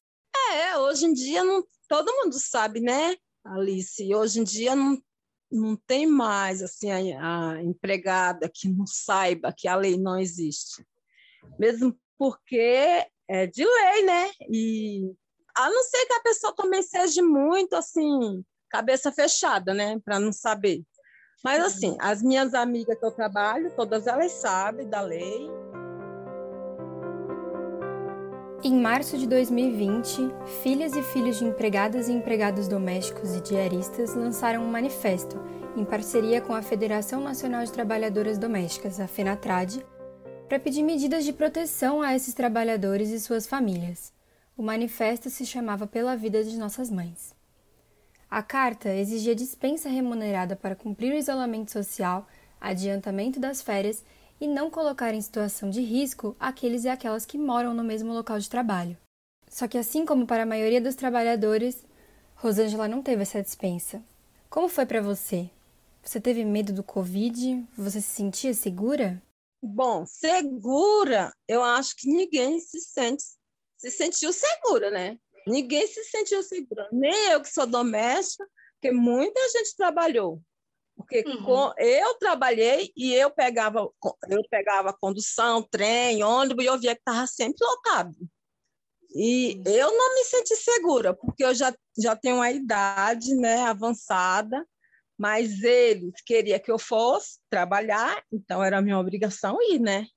É, 0.52 0.78
hoje 0.78 1.06
em 1.06 1.13
dia 1.13 1.44
não, 1.44 1.63
todo 1.88 2.13
mundo 2.13 2.39
sabe, 2.39 2.80
né, 2.80 3.16
Alice? 3.44 4.16
Hoje 4.16 4.39
em 4.39 4.44
dia 4.44 4.76
não, 4.76 4.98
não 5.54 5.76
tem 5.76 6.08
mais 6.08 6.62
assim 6.62 6.92
a, 7.13 7.52
a 7.52 7.63
empregada 7.63 8.50
que 8.52 8.68
não 8.68 8.86
saiba 8.88 9.54
que 9.56 9.68
a 9.68 9.76
lei 9.76 9.98
não 9.98 10.20
existe. 10.20 10.86
Mesmo 11.60 11.98
porque 12.18 13.06
é 13.28 13.48
de 13.48 13.63
lei, 13.63 14.06
né? 14.06 14.32
E 14.50 15.13
a 15.56 15.70
não 15.70 15.84
ser 15.84 16.06
que 16.06 16.13
a 16.13 16.22
pessoa 16.22 16.56
também 16.56 16.82
seja 16.82 17.22
muito 17.22 17.76
assim, 17.76 18.44
cabeça 18.70 19.12
fechada, 19.12 19.74
né, 19.74 20.00
para 20.04 20.20
não 20.20 20.34
saber. 20.34 20.84
Mas 21.44 21.62
assim, 21.62 21.98
as 22.00 22.24
minhas 22.24 22.54
amigas 22.54 22.98
que 22.98 23.06
eu 23.06 23.12
trabalho, 23.12 23.76
todas 23.76 24.08
elas 24.08 24.32
sabem 24.32 24.89
da 24.89 25.02
lei. 25.02 25.48
Em 28.65 28.80
março 28.80 29.17
de 29.17 29.28
2020, 29.28 30.34
filhas 30.63 30.95
e 30.95 31.04
filhos 31.04 31.38
de 31.38 31.43
empregadas 31.43 32.08
e 32.08 32.13
empregados 32.13 32.65
domésticos 32.65 33.36
e 33.36 33.41
diaristas 33.41 34.15
lançaram 34.15 34.63
um 34.63 34.71
manifesto, 34.71 35.38
em 35.76 35.84
parceria 35.84 36.39
com 36.39 36.56
a 36.56 36.62
Federação 36.62 37.21
Nacional 37.21 37.65
de 37.65 37.73
Trabalhadoras 37.73 38.38
Domésticas, 38.38 39.02
a 39.02 39.08
FENATRAD, 39.08 39.86
para 40.47 40.60
pedir 40.60 40.82
medidas 40.82 41.26
de 41.26 41.34
proteção 41.34 42.02
a 42.02 42.15
esses 42.15 42.34
trabalhadores 42.34 43.10
e 43.10 43.19
suas 43.19 43.45
famílias. 43.45 44.13
O 44.56 44.63
manifesto 44.63 45.30
se 45.30 45.45
chamava 45.45 45.86
Pela 45.86 46.15
Vida 46.15 46.41
de 46.41 46.58
Nossas 46.58 46.89
Mães. 46.89 47.36
A 48.32 48.41
carta 48.41 48.95
exigia 48.95 49.36
dispensa 49.36 49.89
remunerada 49.89 50.56
para 50.56 50.73
cumprir 50.73 51.12
o 51.12 51.17
isolamento 51.17 51.69
social, 51.69 52.26
adiantamento 52.62 53.41
das 53.41 53.62
férias 53.62 54.06
e 54.43 54.47
não 54.47 54.69
colocar 54.69 55.13
em 55.13 55.21
situação 55.21 55.69
de 55.69 55.79
risco 55.79 56.36
aqueles 56.38 56.84
e 56.84 56.89
aquelas 56.89 57.25
que 57.25 57.38
moram 57.38 57.73
no 57.73 57.82
mesmo 57.82 58.12
local 58.12 58.38
de 58.38 58.49
trabalho. 58.49 58.97
Só 59.47 59.69
que, 59.69 59.77
assim 59.77 60.06
como 60.06 60.27
para 60.27 60.43
a 60.43 60.45
maioria 60.45 60.82
dos 60.82 60.95
trabalhadores, 60.95 61.82
Rosângela 62.36 62.89
não 62.89 63.01
teve 63.01 63.21
essa 63.21 63.41
dispensa. 63.41 64.03
Como 64.49 64.67
foi 64.67 64.86
para 64.86 65.01
você? 65.01 65.49
Você 66.03 66.19
teve 66.19 66.43
medo 66.43 66.73
do 66.73 66.84
Covid? 66.84 67.65
Você 67.77 68.01
se 68.01 68.10
sentia 68.10 68.53
segura? 68.53 69.23
Bom, 69.62 70.06
segura, 70.06 71.34
eu 71.47 71.63
acho 71.63 71.95
que 71.95 72.10
ninguém 72.10 72.60
se 72.60 72.82
sente 72.82 73.23
se 73.77 73.91
sentiu 73.91 74.34
segura, 74.34 74.91
né? 74.91 75.17
Ninguém 75.47 75.88
se 75.88 76.03
sentiu 76.03 76.43
seguro, 76.43 76.86
nem 76.91 77.32
eu 77.32 77.39
que 77.39 77.49
sou 77.49 77.65
doméstica, 77.65 78.45
porque 78.73 78.91
muita 78.91 79.39
gente 79.51 79.73
trabalhou. 79.77 80.41
Porque 80.95 81.23
uhum. 81.27 81.43
com, 81.43 81.73
eu 81.77 82.15
trabalhei 82.15 82.91
e 82.95 83.13
eu 83.13 83.32
pegava, 83.32 83.89
eu 84.29 84.43
pegava 84.49 84.93
condução, 84.93 85.62
trem, 85.63 86.23
ônibus, 86.23 86.63
e 86.63 86.67
eu 86.67 86.79
via 86.79 86.95
que 86.95 87.01
estava 87.01 87.25
sempre 87.27 87.65
lotado. 87.65 88.15
E 89.15 89.56
uhum. 89.56 89.73
eu 89.73 89.91
não 89.91 90.15
me 90.15 90.23
senti 90.23 90.56
segura, 90.56 91.13
porque 91.13 91.43
eu 91.43 91.53
já, 91.53 91.73
já 91.97 92.15
tenho 92.15 92.38
uma 92.38 92.51
idade 92.51 93.36
né, 93.36 93.62
avançada, 93.63 94.65
mas 95.17 95.62
eles 95.63 96.13
queriam 96.25 96.60
que 96.60 96.71
eu 96.71 96.79
fosse 96.79 97.39
trabalhar, 97.49 98.23
então 98.32 98.63
era 98.63 98.82
minha 98.82 98.99
obrigação 98.99 99.58
ir, 99.62 99.79
né? 99.79 100.08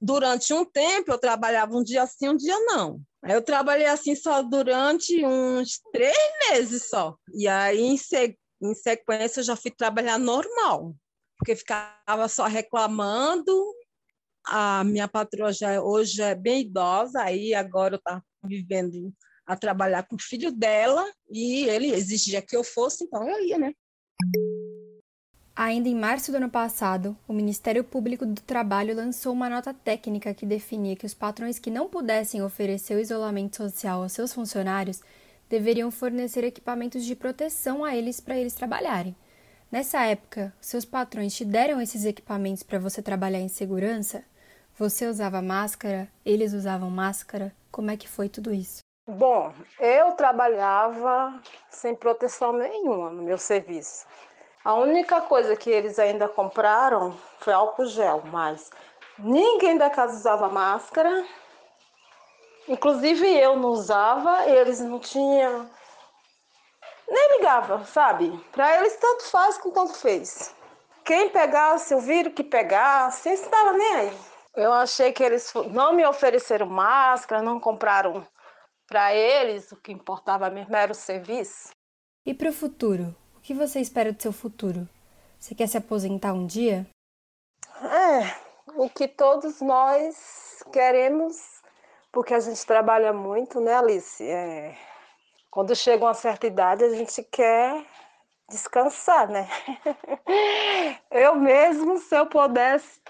Durante 0.00 0.52
um 0.54 0.64
tempo, 0.64 1.12
eu 1.12 1.18
trabalhava 1.18 1.76
um 1.76 1.84
dia 1.84 2.06
sim, 2.06 2.30
um 2.30 2.36
dia 2.36 2.58
não. 2.60 3.00
Eu 3.22 3.42
trabalhei 3.42 3.86
assim 3.86 4.14
só 4.14 4.42
durante 4.42 5.24
uns 5.24 5.78
três 5.92 6.16
meses 6.48 6.88
só. 6.88 7.16
E 7.34 7.46
aí, 7.46 7.80
em, 8.60 8.66
se... 8.66 8.70
em 8.70 8.74
sequência, 8.74 9.40
eu 9.40 9.44
já 9.44 9.56
fui 9.56 9.70
trabalhar 9.70 10.18
normal, 10.18 10.94
porque 11.38 11.56
ficava 11.56 12.28
só 12.28 12.46
reclamando. 12.46 13.52
A 14.46 14.82
minha 14.84 15.06
patroa 15.06 15.52
já 15.52 15.82
hoje 15.82 16.22
é 16.22 16.34
bem 16.34 16.62
idosa, 16.62 17.22
aí 17.22 17.54
agora 17.54 17.94
eu 17.94 17.98
estava 17.98 18.24
vivendo 18.42 19.12
a 19.46 19.56
trabalhar 19.56 20.06
com 20.06 20.16
o 20.16 20.22
filho 20.22 20.50
dela 20.52 21.04
e 21.30 21.64
ele 21.64 21.92
exigia 21.92 22.40
que 22.40 22.56
eu 22.56 22.64
fosse, 22.64 23.04
então 23.04 23.28
eu 23.28 23.44
ia, 23.44 23.58
né? 23.58 23.74
Ainda 25.54 25.88
em 25.88 25.94
março 25.94 26.30
do 26.30 26.36
ano 26.36 26.48
passado, 26.48 27.14
o 27.28 27.34
Ministério 27.34 27.84
Público 27.84 28.24
do 28.24 28.40
Trabalho 28.40 28.94
lançou 28.94 29.32
uma 29.32 29.50
nota 29.50 29.74
técnica 29.74 30.32
que 30.32 30.46
definia 30.46 30.96
que 30.96 31.04
os 31.04 31.12
patrões 31.12 31.58
que 31.58 31.70
não 31.70 31.88
pudessem 31.88 32.42
oferecer 32.42 32.94
o 32.94 33.00
isolamento 33.00 33.56
social 33.56 34.02
aos 34.02 34.12
seus 34.12 34.32
funcionários 34.32 35.02
deveriam 35.50 35.90
fornecer 35.90 36.44
equipamentos 36.44 37.04
de 37.04 37.16
proteção 37.16 37.84
a 37.84 37.94
eles 37.94 38.20
para 38.20 38.38
eles 38.38 38.54
trabalharem. 38.54 39.16
Nessa 39.70 40.02
época, 40.04 40.54
seus 40.60 40.84
patrões 40.84 41.34
te 41.34 41.44
deram 41.44 41.80
esses 41.80 42.04
equipamentos 42.04 42.62
para 42.62 42.78
você 42.78 43.02
trabalhar 43.02 43.40
em 43.40 43.48
segurança? 43.48 44.24
Você 44.78 45.06
usava 45.06 45.42
máscara? 45.42 46.08
Eles 46.24 46.52
usavam 46.52 46.88
máscara? 46.88 47.52
Como 47.70 47.90
é 47.90 47.96
que 47.96 48.08
foi 48.08 48.28
tudo 48.28 48.54
isso? 48.54 48.78
Bom, 49.08 49.52
eu 49.80 50.12
trabalhava 50.12 51.40
sem 51.68 51.96
proteção 51.96 52.52
nenhuma 52.52 53.10
no 53.10 53.22
meu 53.22 53.36
serviço. 53.36 54.06
A 54.64 54.74
única 54.74 55.20
coisa 55.22 55.56
que 55.56 55.68
eles 55.68 55.98
ainda 55.98 56.28
compraram 56.28 57.16
foi 57.40 57.52
álcool 57.52 57.86
gel, 57.86 58.22
mas 58.30 58.70
ninguém 59.18 59.76
da 59.76 59.90
casa 59.90 60.16
usava 60.16 60.48
máscara. 60.48 61.24
Inclusive 62.70 63.26
eu 63.26 63.56
não 63.56 63.70
usava, 63.70 64.46
eles 64.46 64.78
não 64.78 65.00
tinham. 65.00 65.68
Nem 67.08 67.38
ligava, 67.38 67.84
sabe? 67.84 68.30
Para 68.52 68.78
eles 68.78 68.94
tanto 68.94 69.24
faz 69.24 69.58
como 69.58 69.74
tanto 69.74 69.94
fez. 69.94 70.54
Quem 71.04 71.30
pegasse, 71.30 71.92
o 71.96 71.98
vírus 71.98 72.32
que 72.32 72.44
pegasse, 72.44 73.28
eles 73.28 73.42
estavam 73.42 73.76
nem 73.76 73.96
aí. 73.96 74.18
Eu 74.54 74.72
achei 74.72 75.12
que 75.12 75.20
eles 75.20 75.52
não 75.72 75.92
me 75.92 76.06
ofereceram 76.06 76.66
máscara, 76.66 77.42
não 77.42 77.58
compraram 77.58 78.24
para 78.86 79.12
eles, 79.12 79.72
o 79.72 79.76
que 79.76 79.90
importava 79.90 80.48
mesmo 80.48 80.76
era 80.76 80.92
o 80.92 80.94
serviço. 80.94 81.70
E 82.24 82.32
para 82.32 82.50
o 82.50 82.52
futuro? 82.52 83.16
O 83.36 83.40
que 83.40 83.52
você 83.52 83.80
espera 83.80 84.12
do 84.12 84.22
seu 84.22 84.32
futuro? 84.32 84.88
Você 85.40 85.56
quer 85.56 85.66
se 85.66 85.76
aposentar 85.76 86.34
um 86.34 86.46
dia? 86.46 86.86
É, 87.82 88.32
o 88.76 88.88
que 88.88 89.08
todos 89.08 89.60
nós 89.60 90.62
queremos, 90.72 91.59
porque 92.12 92.34
a 92.34 92.40
gente 92.40 92.64
trabalha 92.66 93.12
muito, 93.12 93.60
né, 93.60 93.74
Alice? 93.74 94.24
É, 94.24 94.76
quando 95.50 95.74
chega 95.74 96.04
uma 96.04 96.14
certa 96.14 96.46
idade, 96.46 96.84
a 96.84 96.90
gente 96.90 97.22
quer 97.24 97.84
descansar, 98.48 99.28
né? 99.28 99.48
Eu 101.10 101.36
mesmo, 101.36 101.98
se 101.98 102.16
eu 102.16 102.26
pudesse, 102.26 103.00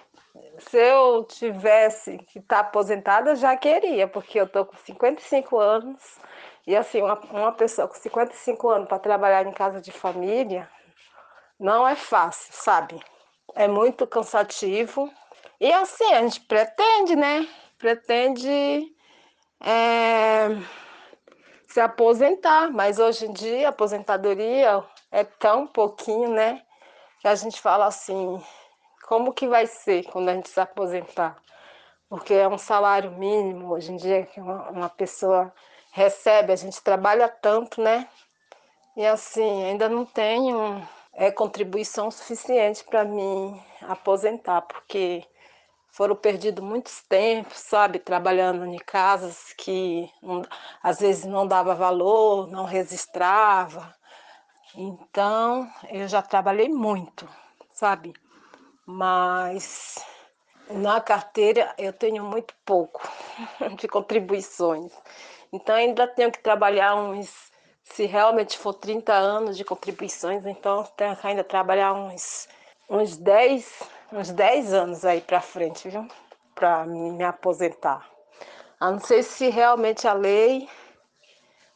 se 0.59 0.77
eu 0.77 1.25
tivesse 1.25 2.19
que 2.19 2.39
estar 2.39 2.63
tá 2.63 2.69
aposentada, 2.69 3.35
já 3.35 3.57
queria, 3.57 4.07
porque 4.07 4.39
eu 4.41 4.49
tô 4.49 4.67
com 4.67 4.77
55 4.77 5.59
anos 5.59 6.19
e 6.67 6.77
assim, 6.77 7.03
uma, 7.03 7.19
uma 7.31 7.53
pessoa 7.53 7.89
com 7.89 7.95
55 7.95 8.69
anos 8.69 8.89
para 8.89 8.99
trabalhar 8.99 9.47
em 9.47 9.53
casa 9.53 9.81
de 9.81 9.91
família 9.91 10.69
não 11.59 11.87
é 11.87 11.95
fácil, 11.95 12.53
sabe? 12.53 12.99
É 13.55 13.69
muito 13.69 14.07
cansativo. 14.07 15.13
E 15.61 15.71
assim, 15.73 16.13
a 16.15 16.23
gente 16.23 16.41
pretende, 16.41 17.17
né? 17.17 17.47
Pretende 17.81 18.95
é, 19.61 20.49
se 21.67 21.81
aposentar, 21.81 22.71
mas 22.71 23.01
hoje 23.01 23.27
em 23.27 23.33
dia 23.33 23.67
a 23.67 23.71
aposentadoria 23.71 24.85
é 25.11 25.25
tão 25.25 25.67
pouquinho, 25.67 26.31
né? 26.31 26.63
Que 27.21 27.27
a 27.27 27.35
gente 27.35 27.61
fala 27.61 27.87
assim, 27.87 28.41
como 29.09 29.33
que 29.33 29.49
vai 29.49 29.67
ser 29.67 30.05
quando 30.05 30.29
a 30.29 30.35
gente 30.35 30.49
se 30.49 30.61
aposentar? 30.61 31.43
porque 32.11 32.35
é 32.35 32.49
um 32.49 32.59
salário 32.59 33.13
mínimo 33.13 33.73
hoje 33.73 33.93
em 33.93 33.97
dia 33.97 34.27
que 34.27 34.41
uma, 34.41 34.69
uma 34.69 34.89
pessoa 34.89 35.55
recebe, 35.93 36.53
a 36.53 36.57
gente 36.57 36.83
trabalha 36.83 37.29
tanto, 37.29 37.81
né? 37.81 38.09
E 38.97 39.07
assim, 39.07 39.65
ainda 39.65 39.89
não 39.89 40.05
tenho 40.05 40.83
é, 41.15 41.31
contribuição 41.31 42.11
suficiente 42.11 42.83
para 42.83 43.05
me 43.05 43.63
aposentar, 43.83 44.63
porque 44.63 45.25
foram 45.93 46.15
perdidos 46.15 46.65
muitos 46.65 47.03
tempos, 47.03 47.59
sabe, 47.59 47.99
trabalhando 47.99 48.65
em 48.65 48.79
casas 48.79 49.53
que 49.57 50.09
não, 50.23 50.43
às 50.83 51.01
vezes 51.01 51.25
não 51.25 51.47
dava 51.47 51.75
valor, 51.75 52.47
não 52.49 52.65
registrava. 52.65 53.95
Então, 54.75 55.69
eu 55.91 56.07
já 56.07 56.23
trabalhei 56.23 56.69
muito, 56.69 57.29
sabe? 57.73 58.13
Mas 58.87 60.05
na 60.71 61.01
carteira 61.01 61.75
eu 61.77 61.93
tenho 61.93 62.25
muito 62.25 62.55
pouco 62.65 63.03
de 63.77 63.89
contribuições. 63.89 64.93
Então, 65.53 65.75
ainda 65.75 66.07
tenho 66.07 66.31
que 66.31 66.39
trabalhar 66.41 66.95
uns, 66.95 67.51
se 67.83 68.07
realmente 68.07 68.57
for 68.57 68.75
30 68.75 69.13
anos 69.13 69.57
de 69.57 69.65
contribuições, 69.65 70.47
então 70.47 70.85
tenho 70.97 71.17
que 71.17 71.27
ainda 71.27 71.43
trabalhar 71.43 71.93
uns, 71.93 72.49
uns 72.89 73.17
10 73.17 74.00
uns 74.13 74.31
10 74.31 74.73
anos 74.73 75.05
aí 75.05 75.21
para 75.21 75.41
frente, 75.41 75.89
viu? 75.89 76.07
Para 76.55 76.85
me 76.85 77.23
aposentar. 77.23 78.07
A 78.79 78.91
não 78.91 78.99
ser 78.99 79.23
se 79.23 79.49
realmente 79.49 80.09
a 80.09 80.13
lei 80.13 80.69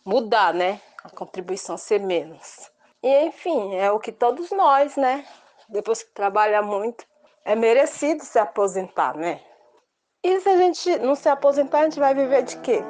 mudar, 0.05 0.53
né? 0.53 0.81
A 1.03 1.11
contribuição 1.11 1.77
ser 1.77 2.01
menos. 2.01 2.71
E 3.03 3.27
enfim, 3.27 3.75
é 3.77 3.91
o 3.91 3.99
que 3.99 4.11
todos 4.11 4.51
nós, 4.51 4.97
né? 4.97 5.25
Depois 5.69 6.03
que 6.03 6.13
trabalha 6.13 6.63
muito, 6.63 7.05
é 7.45 7.55
merecido 7.55 8.25
se 8.25 8.39
aposentar, 8.39 9.17
né? 9.17 9.41
E 10.23 10.41
se 10.41 10.49
a 10.49 10.57
gente 10.57 10.99
não 10.99 11.15
se 11.15 11.29
aposentar, 11.29 11.81
a 11.81 11.85
gente 11.85 12.01
vai 12.01 12.15
viver 12.15 12.43
de 12.43 12.59
quê? 12.61 12.83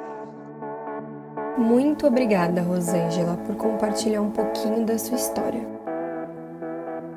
Muito 1.57 2.07
obrigada, 2.07 2.61
Rosângela, 2.61 3.37
por 3.45 3.55
compartilhar 3.57 4.21
um 4.21 4.31
pouquinho 4.31 4.85
da 4.85 4.97
sua 4.97 5.15
história. 5.15 5.84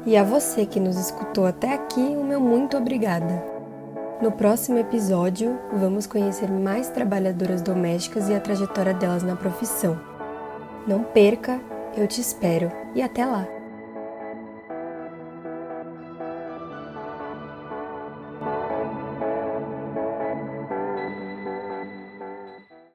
E 0.06 0.16
a 0.16 0.22
você 0.22 0.64
que 0.64 0.80
nos 0.80 0.96
escutou 0.96 1.44
até 1.46 1.74
aqui, 1.74 2.00
o 2.00 2.24
meu 2.24 2.40
muito 2.40 2.76
obrigada. 2.76 3.44
No 4.22 4.32
próximo 4.32 4.78
episódio, 4.78 5.58
vamos 5.72 6.06
conhecer 6.06 6.50
mais 6.50 6.88
trabalhadoras 6.88 7.62
domésticas 7.62 8.28
e 8.28 8.34
a 8.34 8.40
trajetória 8.40 8.94
delas 8.94 9.22
na 9.22 9.36
profissão. 9.36 9.98
Não 10.86 11.04
perca, 11.04 11.60
eu 11.96 12.06
te 12.06 12.20
espero 12.20 12.72
e 12.94 13.02
até 13.02 13.24
lá! 13.24 13.57